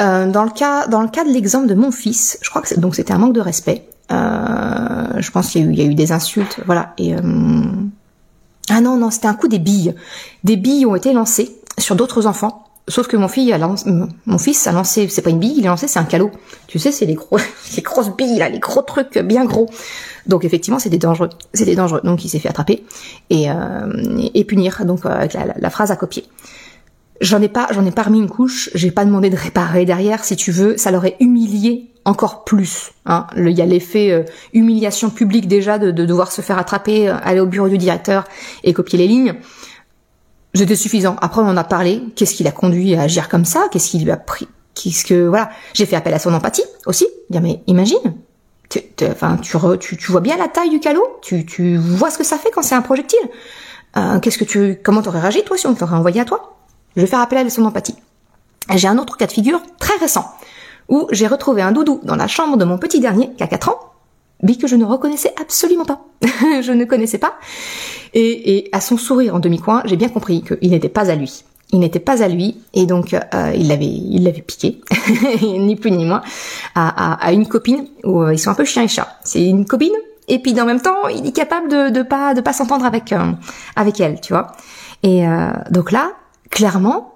Euh, 0.00 0.26
Dans 0.26 0.44
le 0.44 0.50
cas, 0.50 0.88
dans 0.88 1.02
le 1.02 1.08
cas 1.08 1.24
de 1.24 1.30
l'exemple 1.30 1.68
de 1.68 1.74
mon 1.74 1.92
fils, 1.92 2.36
je 2.42 2.50
crois 2.50 2.62
que 2.62 2.74
donc 2.80 2.96
c'était 2.96 3.12
un 3.12 3.18
manque 3.18 3.34
de 3.34 3.40
respect. 3.40 3.88
Euh, 4.10 5.18
je 5.18 5.30
pense 5.30 5.50
qu'il 5.50 5.74
y, 5.74 5.82
a 5.82 5.84
eu 5.84 5.94
des 5.94 6.12
insultes, 6.12 6.60
voilà. 6.66 6.92
Et 6.98 7.14
euh, 7.14 7.20
ah 8.68 8.80
non 8.80 8.96
non, 8.96 9.10
c'était 9.10 9.28
un 9.28 9.34
coup 9.34 9.48
des 9.48 9.58
billes. 9.58 9.94
Des 10.44 10.56
billes 10.56 10.86
ont 10.86 10.96
été 10.96 11.12
lancées 11.12 11.56
sur 11.78 11.96
d'autres 11.96 12.26
enfants. 12.26 12.64
Sauf 12.88 13.06
que 13.06 13.16
mon 13.16 13.28
fils 13.28 13.52
a 13.52 13.58
lancé, 13.58 13.88
mon 14.26 14.38
fils 14.38 14.66
a 14.66 14.72
lancé, 14.72 15.06
c'est 15.08 15.22
pas 15.22 15.30
une 15.30 15.38
bille, 15.38 15.54
il 15.56 15.66
a 15.66 15.70
lancé, 15.70 15.86
c'est 15.86 16.00
un 16.00 16.04
calot. 16.04 16.32
Tu 16.66 16.80
sais, 16.80 16.90
c'est 16.90 17.06
les 17.06 17.14
gros, 17.14 17.38
les 17.76 17.82
grosses 17.82 18.14
billes 18.16 18.38
là, 18.38 18.48
les 18.48 18.58
gros 18.58 18.82
trucs 18.82 19.18
bien 19.18 19.44
gros. 19.44 19.70
Donc 20.26 20.44
effectivement, 20.44 20.78
c'était 20.78 20.98
dangereux, 20.98 21.30
c'était 21.54 21.76
dangereux. 21.76 22.00
Donc 22.02 22.24
il 22.24 22.28
s'est 22.28 22.40
fait 22.40 22.48
attraper 22.48 22.84
et, 23.30 23.50
euh, 23.50 24.44
punir. 24.46 24.84
Donc 24.84 25.06
avec 25.06 25.34
la, 25.34 25.70
phrase 25.70 25.90
à 25.90 25.96
copier. 25.96 26.24
J'en 27.22 27.40
ai 27.40 27.48
pas, 27.48 27.68
j'en 27.70 27.86
ai 27.86 27.92
pas 27.92 28.02
remis 28.02 28.18
une 28.18 28.28
couche. 28.28 28.68
J'ai 28.74 28.90
pas 28.90 29.04
demandé 29.04 29.30
de 29.30 29.36
réparer 29.36 29.84
derrière. 29.84 30.24
Si 30.24 30.34
tu 30.34 30.50
veux, 30.50 30.76
ça 30.76 30.90
l'aurait 30.90 31.16
humilié 31.20 31.88
encore 32.04 32.42
plus. 32.42 32.90
Hein. 33.06 33.28
il 33.36 33.50
y 33.50 33.62
a 33.62 33.66
l'effet 33.66 34.10
euh, 34.10 34.24
humiliation 34.52 35.08
publique 35.08 35.46
déjà 35.46 35.78
de, 35.78 35.92
devoir 35.92 36.32
se 36.32 36.40
faire 36.40 36.58
attraper, 36.58 37.08
euh, 37.08 37.14
aller 37.22 37.38
au 37.38 37.46
bureau 37.46 37.68
du 37.68 37.78
directeur 37.78 38.24
et 38.64 38.72
copier 38.72 38.98
les 38.98 39.06
lignes. 39.06 39.34
C'était 40.52 40.74
suffisant. 40.74 41.14
Après, 41.20 41.40
on 41.40 41.46
en 41.46 41.56
a 41.56 41.62
parlé. 41.62 42.02
Qu'est-ce 42.16 42.34
qui 42.34 42.42
l'a 42.42 42.50
conduit 42.50 42.96
à 42.96 43.02
agir 43.02 43.28
comme 43.28 43.44
ça? 43.44 43.68
Qu'est-ce 43.70 43.90
qui 43.90 44.00
lui 44.00 44.10
a 44.10 44.16
pris? 44.16 44.48
Qu'est-ce 44.74 45.04
que 45.04 45.28
voilà 45.28 45.50
J'ai 45.74 45.86
fait 45.86 45.94
appel 45.94 46.14
à 46.14 46.18
son 46.18 46.34
empathie 46.34 46.64
aussi. 46.86 47.06
Dire 47.30 47.40
mais 47.40 47.60
imagine. 47.68 48.16
Enfin, 49.04 49.36
tu, 49.36 49.56
tu, 49.78 49.96
tu, 49.96 50.10
vois 50.10 50.20
bien 50.20 50.36
la 50.36 50.48
taille 50.48 50.70
du 50.70 50.80
calot? 50.80 51.06
Tu, 51.22 51.46
tu 51.46 51.76
vois 51.76 52.10
ce 52.10 52.18
que 52.18 52.24
ça 52.24 52.36
fait 52.36 52.50
quand 52.50 52.62
c'est 52.62 52.74
un 52.74 52.82
projectile? 52.82 53.28
Euh, 53.96 54.18
qu'est-ce 54.18 54.38
que 54.38 54.44
tu 54.44 54.80
Comment 54.82 55.02
t'aurais 55.02 55.20
réagi 55.20 55.44
toi 55.44 55.56
si 55.56 55.66
on 55.66 55.74
t'aurait 55.74 55.96
envoyé 55.96 56.20
à 56.20 56.24
toi? 56.24 56.56
Je 56.96 57.02
vais 57.02 57.06
faire 57.06 57.20
appel 57.20 57.46
à 57.46 57.50
son 57.50 57.64
empathie. 57.64 57.96
J'ai 58.74 58.88
un 58.88 58.98
autre 58.98 59.16
cas 59.16 59.26
de 59.26 59.32
figure 59.32 59.60
très 59.78 59.96
récent 59.96 60.26
où 60.88 61.08
j'ai 61.10 61.26
retrouvé 61.26 61.62
un 61.62 61.72
doudou 61.72 62.00
dans 62.02 62.16
la 62.16 62.26
chambre 62.26 62.56
de 62.56 62.64
mon 62.64 62.78
petit 62.78 63.00
dernier, 63.00 63.30
qui 63.36 63.42
a 63.42 63.46
4 63.46 63.70
ans, 63.70 63.78
mais 64.42 64.56
que 64.56 64.66
je 64.66 64.76
ne 64.76 64.84
reconnaissais 64.84 65.32
absolument 65.40 65.84
pas. 65.84 66.04
je 66.62 66.72
ne 66.72 66.84
connaissais 66.84 67.18
pas. 67.18 67.34
Et, 68.14 68.68
à 68.72 68.80
son 68.80 68.98
sourire 68.98 69.34
en 69.34 69.38
demi-coin, 69.38 69.82
j'ai 69.86 69.96
bien 69.96 70.08
compris 70.08 70.42
qu'il 70.42 70.70
n'était 70.70 70.88
pas 70.88 71.10
à 71.10 71.14
lui. 71.14 71.44
Il 71.74 71.78
n'était 71.78 72.00
pas 72.00 72.22
à 72.22 72.28
lui, 72.28 72.58
et 72.74 72.84
donc 72.84 73.14
euh, 73.14 73.52
il 73.56 73.68
l'avait, 73.68 73.86
il 73.86 74.24
l'avait 74.24 74.42
piqué, 74.42 74.82
ni 75.40 75.74
plus 75.74 75.90
ni 75.90 76.04
moins, 76.04 76.20
à, 76.74 77.32
une 77.32 77.48
copine 77.48 77.86
où 78.04 78.20
euh, 78.20 78.34
ils 78.34 78.38
sont 78.38 78.50
un 78.50 78.54
peu 78.54 78.66
chien 78.66 78.82
et 78.82 78.88
chat. 78.88 79.16
C'est 79.24 79.42
une 79.42 79.64
copine, 79.64 79.94
et 80.28 80.38
puis 80.38 80.60
en 80.60 80.66
même 80.66 80.82
temps, 80.82 81.08
il 81.08 81.26
est 81.26 81.32
capable 81.32 81.70
de, 81.70 81.88
de 81.88 82.02
pas 82.02 82.34
de 82.34 82.42
pas 82.42 82.52
s'entendre 82.52 82.84
avec 82.84 83.10
euh, 83.14 83.32
avec 83.74 84.00
elle, 84.00 84.20
tu 84.20 84.34
vois. 84.34 84.48
Et 85.02 85.24
donc 85.70 85.90
là, 85.90 86.12
clairement, 86.52 87.14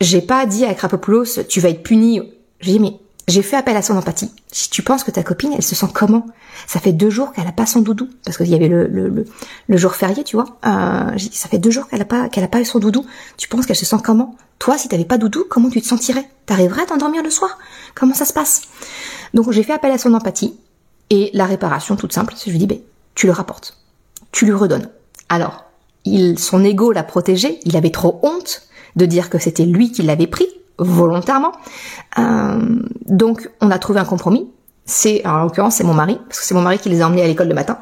j'ai 0.00 0.20
pas 0.20 0.46
dit 0.46 0.64
à 0.64 0.74
Krapopoulos, 0.74 1.42
tu 1.48 1.60
vas 1.60 1.70
être 1.70 1.82
puni. 1.82 2.22
J'ai 2.60 2.72
dit 2.72 2.80
mais 2.80 3.00
j'ai 3.26 3.42
fait 3.42 3.56
appel 3.56 3.76
à 3.76 3.82
son 3.82 3.96
empathie. 3.96 4.30
Si 4.52 4.70
tu 4.70 4.82
penses 4.82 5.02
que 5.02 5.10
ta 5.10 5.24
copine, 5.24 5.52
elle 5.52 5.62
se 5.62 5.74
sent 5.74 5.88
comment? 5.92 6.26
Ça 6.68 6.78
fait 6.78 6.92
deux 6.92 7.10
jours 7.10 7.32
qu'elle 7.32 7.48
a 7.48 7.52
pas 7.52 7.66
son 7.66 7.80
doudou, 7.80 8.08
parce 8.24 8.36
qu'il 8.36 8.48
y 8.48 8.54
avait 8.54 8.68
le, 8.68 8.86
le, 8.86 9.24
le, 9.66 9.76
jour 9.76 9.96
férié, 9.96 10.22
tu 10.22 10.36
vois. 10.36 10.46
Euh, 10.64 11.18
ça 11.32 11.48
fait 11.48 11.58
deux 11.58 11.72
jours 11.72 11.88
qu'elle 11.88 12.02
a 12.02 12.04
pas 12.04 12.28
qu'elle 12.28 12.44
a 12.44 12.48
pas 12.48 12.60
eu 12.60 12.64
son 12.64 12.78
doudou. 12.78 13.04
Tu 13.36 13.48
penses 13.48 13.66
qu'elle 13.66 13.76
se 13.76 13.84
sent 13.84 13.96
comment? 14.04 14.36
Toi, 14.60 14.78
si 14.78 14.88
t'avais 14.88 15.04
pas 15.04 15.18
doudou, 15.18 15.44
comment 15.50 15.70
tu 15.70 15.82
te 15.82 15.86
sentirais? 15.86 16.28
T'arriverais 16.46 16.82
à 16.82 16.86
t'endormir 16.86 17.22
le 17.24 17.30
soir? 17.30 17.58
Comment 17.96 18.14
ça 18.14 18.24
se 18.24 18.32
passe? 18.32 18.62
Donc 19.34 19.50
j'ai 19.50 19.64
fait 19.64 19.72
appel 19.72 19.90
à 19.90 19.98
son 19.98 20.14
empathie 20.14 20.54
et 21.10 21.30
la 21.34 21.46
réparation 21.46 21.96
toute 21.96 22.12
simple. 22.12 22.34
Je 22.44 22.50
lui 22.50 22.58
dis, 22.58 22.66
ben, 22.66 22.78
tu 23.14 23.26
le 23.26 23.32
rapportes, 23.32 23.76
tu 24.30 24.44
lui 24.44 24.52
redonnes. 24.52 24.88
Alors, 25.28 25.65
son 26.36 26.64
ego 26.64 26.92
l'a 26.92 27.02
protégé. 27.02 27.60
Il 27.64 27.76
avait 27.76 27.90
trop 27.90 28.20
honte 28.22 28.62
de 28.96 29.06
dire 29.06 29.30
que 29.30 29.38
c'était 29.38 29.64
lui 29.64 29.92
qui 29.92 30.02
l'avait 30.02 30.26
pris 30.26 30.46
volontairement. 30.78 31.52
Euh, 32.18 32.60
donc 33.06 33.50
on 33.60 33.70
a 33.70 33.78
trouvé 33.78 34.00
un 34.00 34.04
compromis. 34.04 34.48
C'est 34.84 35.26
en 35.26 35.42
l'occurrence 35.42 35.76
c'est 35.76 35.84
mon 35.84 35.94
mari 35.94 36.18
parce 36.28 36.40
que 36.40 36.46
c'est 36.46 36.54
mon 36.54 36.62
mari 36.62 36.78
qui 36.78 36.88
les 36.88 37.02
a 37.02 37.06
emmenés 37.06 37.22
à 37.22 37.26
l'école 37.26 37.48
le 37.48 37.54
matin. 37.54 37.78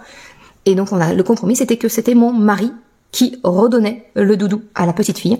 Et 0.66 0.74
donc 0.74 0.92
on 0.92 1.00
a 1.00 1.12
le 1.12 1.22
compromis, 1.22 1.56
c'était 1.56 1.76
que 1.76 1.88
c'était 1.88 2.14
mon 2.14 2.32
mari 2.32 2.72
qui 3.12 3.38
redonnait 3.44 4.06
le 4.14 4.37
doudou 4.37 4.62
à 4.74 4.87
la 4.87 4.92
petite 4.92 5.18
fille. 5.18 5.38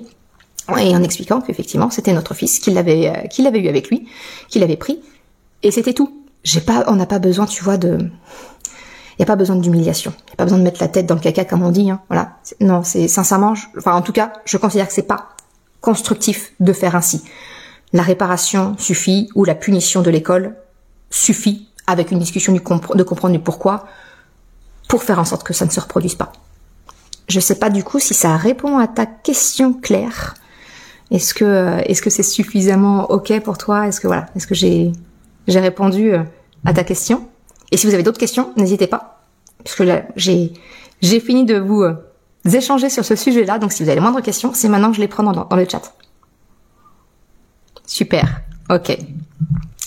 Et 0.79 0.97
en 0.97 1.03
expliquant 1.03 1.43
qu'effectivement, 1.43 1.91
c'était 1.91 2.15
notre 2.15 2.33
fils 2.33 2.59
qui 2.59 2.71
l'avait 2.71 3.09
euh, 3.09 3.27
qui 3.29 3.43
l'avait 3.43 3.61
eu 3.61 3.69
avec 3.69 3.91
lui, 3.91 4.09
qu'il 4.49 4.63
avait 4.63 4.77
pris, 4.77 5.01
et 5.63 5.71
c'était 5.71 5.93
tout. 5.93 6.23
J'ai 6.43 6.61
pas, 6.61 6.85
on 6.89 6.97
n'a 6.97 7.07
pas 7.07 7.19
besoin, 7.19 7.47
tu 7.47 7.65
vois, 7.65 7.77
de, 7.79 7.99
il 9.19 9.21
y 9.21 9.23
a 9.23 9.27
pas 9.27 9.37
besoin 9.37 9.57
d'humiliation, 9.57 10.13
il 10.27 10.31
y 10.31 10.33
a 10.33 10.37
pas 10.37 10.45
besoin 10.45 10.59
de 10.59 10.65
mettre 10.65 10.81
la 10.81 10.89
tête 10.89 11.07
dans 11.07 11.15
le 11.15 11.21
caca 11.21 11.45
comme 11.45 11.63
on 11.63 11.71
dit. 11.71 11.91
Hein. 11.91 12.01
Voilà, 12.09 12.39
non, 12.61 12.83
c'est 12.83 13.09
sincèrement, 13.09 13.55
enfin 13.79 13.95
en 13.95 14.03
tout 14.03 14.13
cas, 14.13 14.33
je 14.45 14.57
considère 14.57 14.89
que 14.89 14.95
c'est 14.95 15.03
pas 15.03 15.31
constructif 15.81 16.53
de 16.61 16.73
faire 16.73 16.97
ainsi. 16.97 17.23
La 17.93 18.03
réparation 18.03 18.77
suffit 18.79 19.29
ou 19.35 19.45
la 19.45 19.55
punition 19.55 20.03
de 20.03 20.11
l'école 20.11 20.57
suffit 21.11 21.69
avec 21.87 22.11
une 22.11 22.19
discussion 22.19 22.53
du 22.53 22.59
de 22.59 23.03
comprendre 23.03 23.33
du 23.33 23.39
pourquoi 23.39 23.87
pour 24.89 25.03
faire 25.03 25.19
en 25.19 25.25
sorte 25.25 25.45
que 25.45 25.53
ça 25.53 25.65
ne 25.65 25.71
se 25.71 25.81
reproduise 25.81 26.15
pas. 26.15 26.33
Je 27.29 27.41
sais 27.41 27.55
pas 27.55 27.71
du 27.71 27.85
coup 27.85 28.01
si 28.01 28.15
ça 28.15 28.37
répond 28.37 28.79
à 28.79 28.89
ta 28.89 29.07
question 29.07 29.73
claire. 29.73 30.35
Est-ce 31.11 31.35
que 31.35 31.45
euh, 31.45 31.79
est-ce 31.87 32.03
que 32.03 32.11
c'est 32.11 32.23
suffisamment 32.23 33.11
ok 33.11 33.41
pour 33.41 33.59
toi? 33.59 33.87
Est-ce 33.87 34.01
que 34.01 34.07
voilà, 34.07 34.27
est-ce 34.35 34.47
que 34.47 34.55
j'ai 34.55 34.93
j'ai 35.47 35.61
répondu 35.61 36.15
euh, 36.15 36.23
à 36.65 36.73
ta 36.73 36.85
question? 36.85 37.29
Et 37.75 37.77
si 37.77 37.89
vous 37.89 37.95
avez 37.95 38.05
d'autres 38.05 38.21
questions, 38.21 38.53
n'hésitez 38.57 38.87
pas, 38.87 39.25
parce 39.59 39.75
que 39.75 39.83
là 39.83 40.03
j'ai 40.15 40.53
j'ai 41.03 41.19
fini 41.19 41.45
de 41.45 41.59
vous 41.59 41.83
euh, 41.83 41.97
échanger 42.45 42.89
sur 42.89 43.05
ce 43.05 43.17
sujet-là. 43.17 43.59
Donc 43.59 43.73
si 43.73 43.83
vous 43.83 43.89
avez 43.89 43.97
les 43.97 44.01
moindres 44.01 44.23
questions, 44.23 44.53
c'est 44.55 44.69
maintenant 44.69 44.91
que 44.91 44.97
je 44.97 45.01
les 45.01 45.09
prends 45.09 45.25
dans, 45.25 45.45
dans 45.45 45.57
le 45.57 45.67
chat. 45.69 45.93
Super. 47.85 48.43
Ok. 48.71 48.97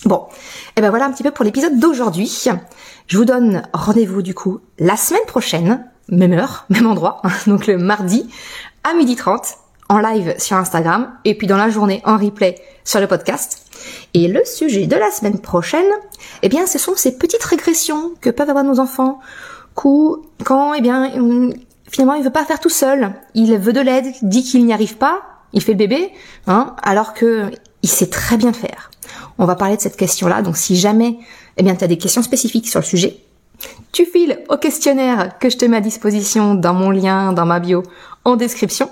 Bon, 0.03 0.25
et 0.27 0.33
eh 0.75 0.81
ben 0.81 0.89
voilà 0.89 1.05
un 1.05 1.13
petit 1.13 1.23
peu 1.23 1.31
pour 1.31 1.45
l'épisode 1.45 1.79
d'aujourd'hui. 1.79 2.29
Je 3.07 3.17
vous 3.17 3.23
donne 3.23 3.63
rendez-vous 3.71 4.21
du 4.21 4.33
coup 4.33 4.59
la 4.79 4.97
semaine 4.97 5.25
prochaine, 5.25 5.89
même 6.09 6.33
heure, 6.33 6.65
même 6.69 6.87
endroit, 6.87 7.21
donc 7.47 7.67
le 7.67 7.77
mardi 7.77 8.29
à 8.83 8.93
12h30 8.95 9.55
en 9.87 9.99
live 9.99 10.35
sur 10.39 10.57
Instagram 10.57 11.13
et 11.23 11.37
puis 11.37 11.47
dans 11.47 11.55
la 11.55 11.69
journée 11.69 12.01
en 12.03 12.17
replay 12.17 12.55
sur 12.83 12.99
le 12.99 13.07
podcast. 13.07 13.66
Et 14.13 14.27
le 14.27 14.43
sujet 14.45 14.87
de 14.87 14.95
la 14.95 15.11
semaine 15.11 15.39
prochaine, 15.39 15.85
eh 16.41 16.49
bien 16.49 16.65
ce 16.65 16.79
sont 16.79 16.95
ces 16.95 17.17
petites 17.17 17.43
régressions 17.43 18.13
que 18.21 18.29
peuvent 18.29 18.49
avoir 18.49 18.63
nos 18.63 18.79
enfants 18.79 19.19
quand 20.43 20.73
eh 20.73 20.81
bien 20.81 21.11
finalement 21.89 22.15
il 22.15 22.23
veut 22.23 22.31
pas 22.31 22.45
faire 22.45 22.59
tout 22.59 22.69
seul, 22.69 23.13
il 23.35 23.55
veut 23.57 23.73
de 23.73 23.79
l'aide, 23.79 24.07
dit 24.21 24.43
qu'il 24.43 24.65
n'y 24.65 24.73
arrive 24.73 24.97
pas, 24.97 25.21
il 25.53 25.61
fait 25.61 25.73
le 25.73 25.77
bébé, 25.77 26.11
hein, 26.47 26.75
alors 26.81 27.13
que 27.13 27.51
il 27.83 27.89
sait 27.89 28.09
très 28.09 28.37
bien 28.37 28.53
faire. 28.53 28.89
On 29.37 29.45
va 29.45 29.55
parler 29.55 29.77
de 29.77 29.81
cette 29.81 29.95
question-là, 29.95 30.41
donc 30.41 30.57
si 30.57 30.75
jamais 30.75 31.19
eh 31.57 31.63
bien 31.63 31.75
tu 31.75 31.83
as 31.83 31.87
des 31.87 31.97
questions 31.97 32.23
spécifiques 32.23 32.67
sur 32.67 32.79
le 32.79 32.85
sujet, 32.85 33.17
tu 33.91 34.05
files 34.05 34.39
au 34.49 34.57
questionnaire 34.57 35.37
que 35.39 35.49
je 35.49 35.57
te 35.57 35.65
mets 35.65 35.77
à 35.77 35.81
disposition 35.81 36.55
dans 36.55 36.73
mon 36.73 36.89
lien, 36.89 37.33
dans 37.33 37.45
ma 37.45 37.59
bio, 37.59 37.83
en 38.25 38.35
description. 38.35 38.89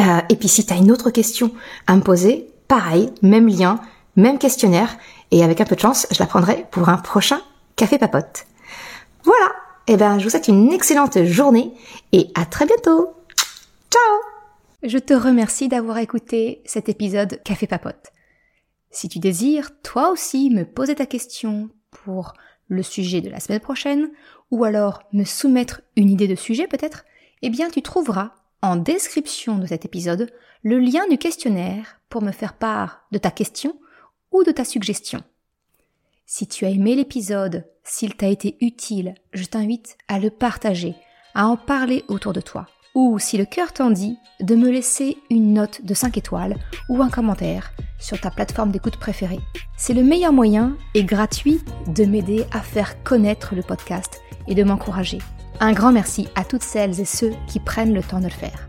Euh, 0.00 0.20
et 0.28 0.36
puis 0.36 0.48
si 0.48 0.66
tu 0.66 0.72
as 0.72 0.76
une 0.76 0.90
autre 0.90 1.10
question 1.10 1.52
à 1.86 1.96
me 1.96 2.00
poser, 2.00 2.48
pareil, 2.68 3.10
même 3.22 3.48
lien, 3.48 3.80
même 4.16 4.38
questionnaire, 4.38 4.96
et 5.30 5.42
avec 5.42 5.60
un 5.60 5.64
peu 5.64 5.74
de 5.74 5.80
chance, 5.80 6.06
je 6.10 6.18
la 6.18 6.26
prendrai 6.26 6.66
pour 6.70 6.88
un 6.88 6.98
prochain 6.98 7.40
café 7.76 7.98
papote. 7.98 8.46
Voilà, 9.24 9.52
et 9.86 9.94
eh 9.94 9.96
ben 9.96 10.18
je 10.18 10.24
vous 10.24 10.30
souhaite 10.30 10.48
une 10.48 10.72
excellente 10.72 11.24
journée 11.24 11.72
et 12.12 12.30
à 12.34 12.46
très 12.46 12.66
bientôt. 12.66 13.14
Ciao 13.90 14.18
Je 14.82 14.98
te 14.98 15.14
remercie 15.14 15.68
d'avoir 15.68 15.98
écouté 15.98 16.62
cet 16.64 16.88
épisode 16.88 17.40
Café 17.42 17.66
Papote. 17.66 18.12
Si 18.90 19.08
tu 19.08 19.18
désires, 19.18 19.70
toi 19.82 20.10
aussi, 20.10 20.50
me 20.50 20.64
poser 20.64 20.94
ta 20.94 21.06
question 21.06 21.70
pour 21.90 22.34
le 22.68 22.82
sujet 22.82 23.20
de 23.20 23.30
la 23.30 23.40
semaine 23.40 23.60
prochaine, 23.60 24.10
ou 24.50 24.64
alors 24.64 25.02
me 25.12 25.24
soumettre 25.24 25.80
une 25.96 26.10
idée 26.10 26.28
de 26.28 26.34
sujet 26.34 26.66
peut-être, 26.66 27.04
eh 27.42 27.50
bien 27.50 27.68
tu 27.70 27.82
trouveras 27.82 28.32
en 28.62 28.76
description 28.76 29.58
de 29.58 29.66
cet 29.66 29.84
épisode 29.84 30.32
le 30.62 30.78
lien 30.78 31.06
du 31.08 31.18
questionnaire 31.18 32.00
pour 32.08 32.22
me 32.22 32.32
faire 32.32 32.54
part 32.54 33.04
de 33.12 33.18
ta 33.18 33.30
question 33.30 33.76
ou 34.34 34.44
de 34.44 34.50
ta 34.50 34.66
suggestion. 34.66 35.22
Si 36.26 36.46
tu 36.46 36.66
as 36.66 36.70
aimé 36.70 36.94
l'épisode, 36.96 37.64
s'il 37.84 38.16
t'a 38.16 38.26
été 38.26 38.56
utile, 38.60 39.14
je 39.32 39.44
t'invite 39.44 39.96
à 40.08 40.18
le 40.18 40.28
partager, 40.28 40.94
à 41.34 41.46
en 41.46 41.56
parler 41.56 42.04
autour 42.08 42.32
de 42.32 42.40
toi. 42.40 42.66
Ou, 42.94 43.18
si 43.18 43.38
le 43.38 43.44
cœur 43.44 43.72
t'en 43.72 43.90
dit, 43.90 44.16
de 44.40 44.54
me 44.56 44.70
laisser 44.70 45.16
une 45.30 45.52
note 45.52 45.84
de 45.84 45.94
5 45.94 46.16
étoiles 46.18 46.56
ou 46.88 47.02
un 47.02 47.10
commentaire 47.10 47.72
sur 47.98 48.20
ta 48.20 48.30
plateforme 48.30 48.70
d'écoute 48.70 48.96
préférée. 48.96 49.40
C'est 49.76 49.94
le 49.94 50.02
meilleur 50.02 50.32
moyen 50.32 50.76
et 50.94 51.04
gratuit 51.04 51.60
de 51.86 52.04
m'aider 52.04 52.44
à 52.52 52.60
faire 52.60 53.02
connaître 53.02 53.54
le 53.54 53.62
podcast 53.62 54.20
et 54.48 54.54
de 54.54 54.64
m'encourager. 54.64 55.18
Un 55.60 55.72
grand 55.72 55.92
merci 55.92 56.28
à 56.34 56.44
toutes 56.44 56.62
celles 56.62 57.00
et 57.00 57.04
ceux 57.04 57.32
qui 57.46 57.60
prennent 57.60 57.94
le 57.94 58.02
temps 58.02 58.20
de 58.20 58.24
le 58.24 58.30
faire. 58.30 58.68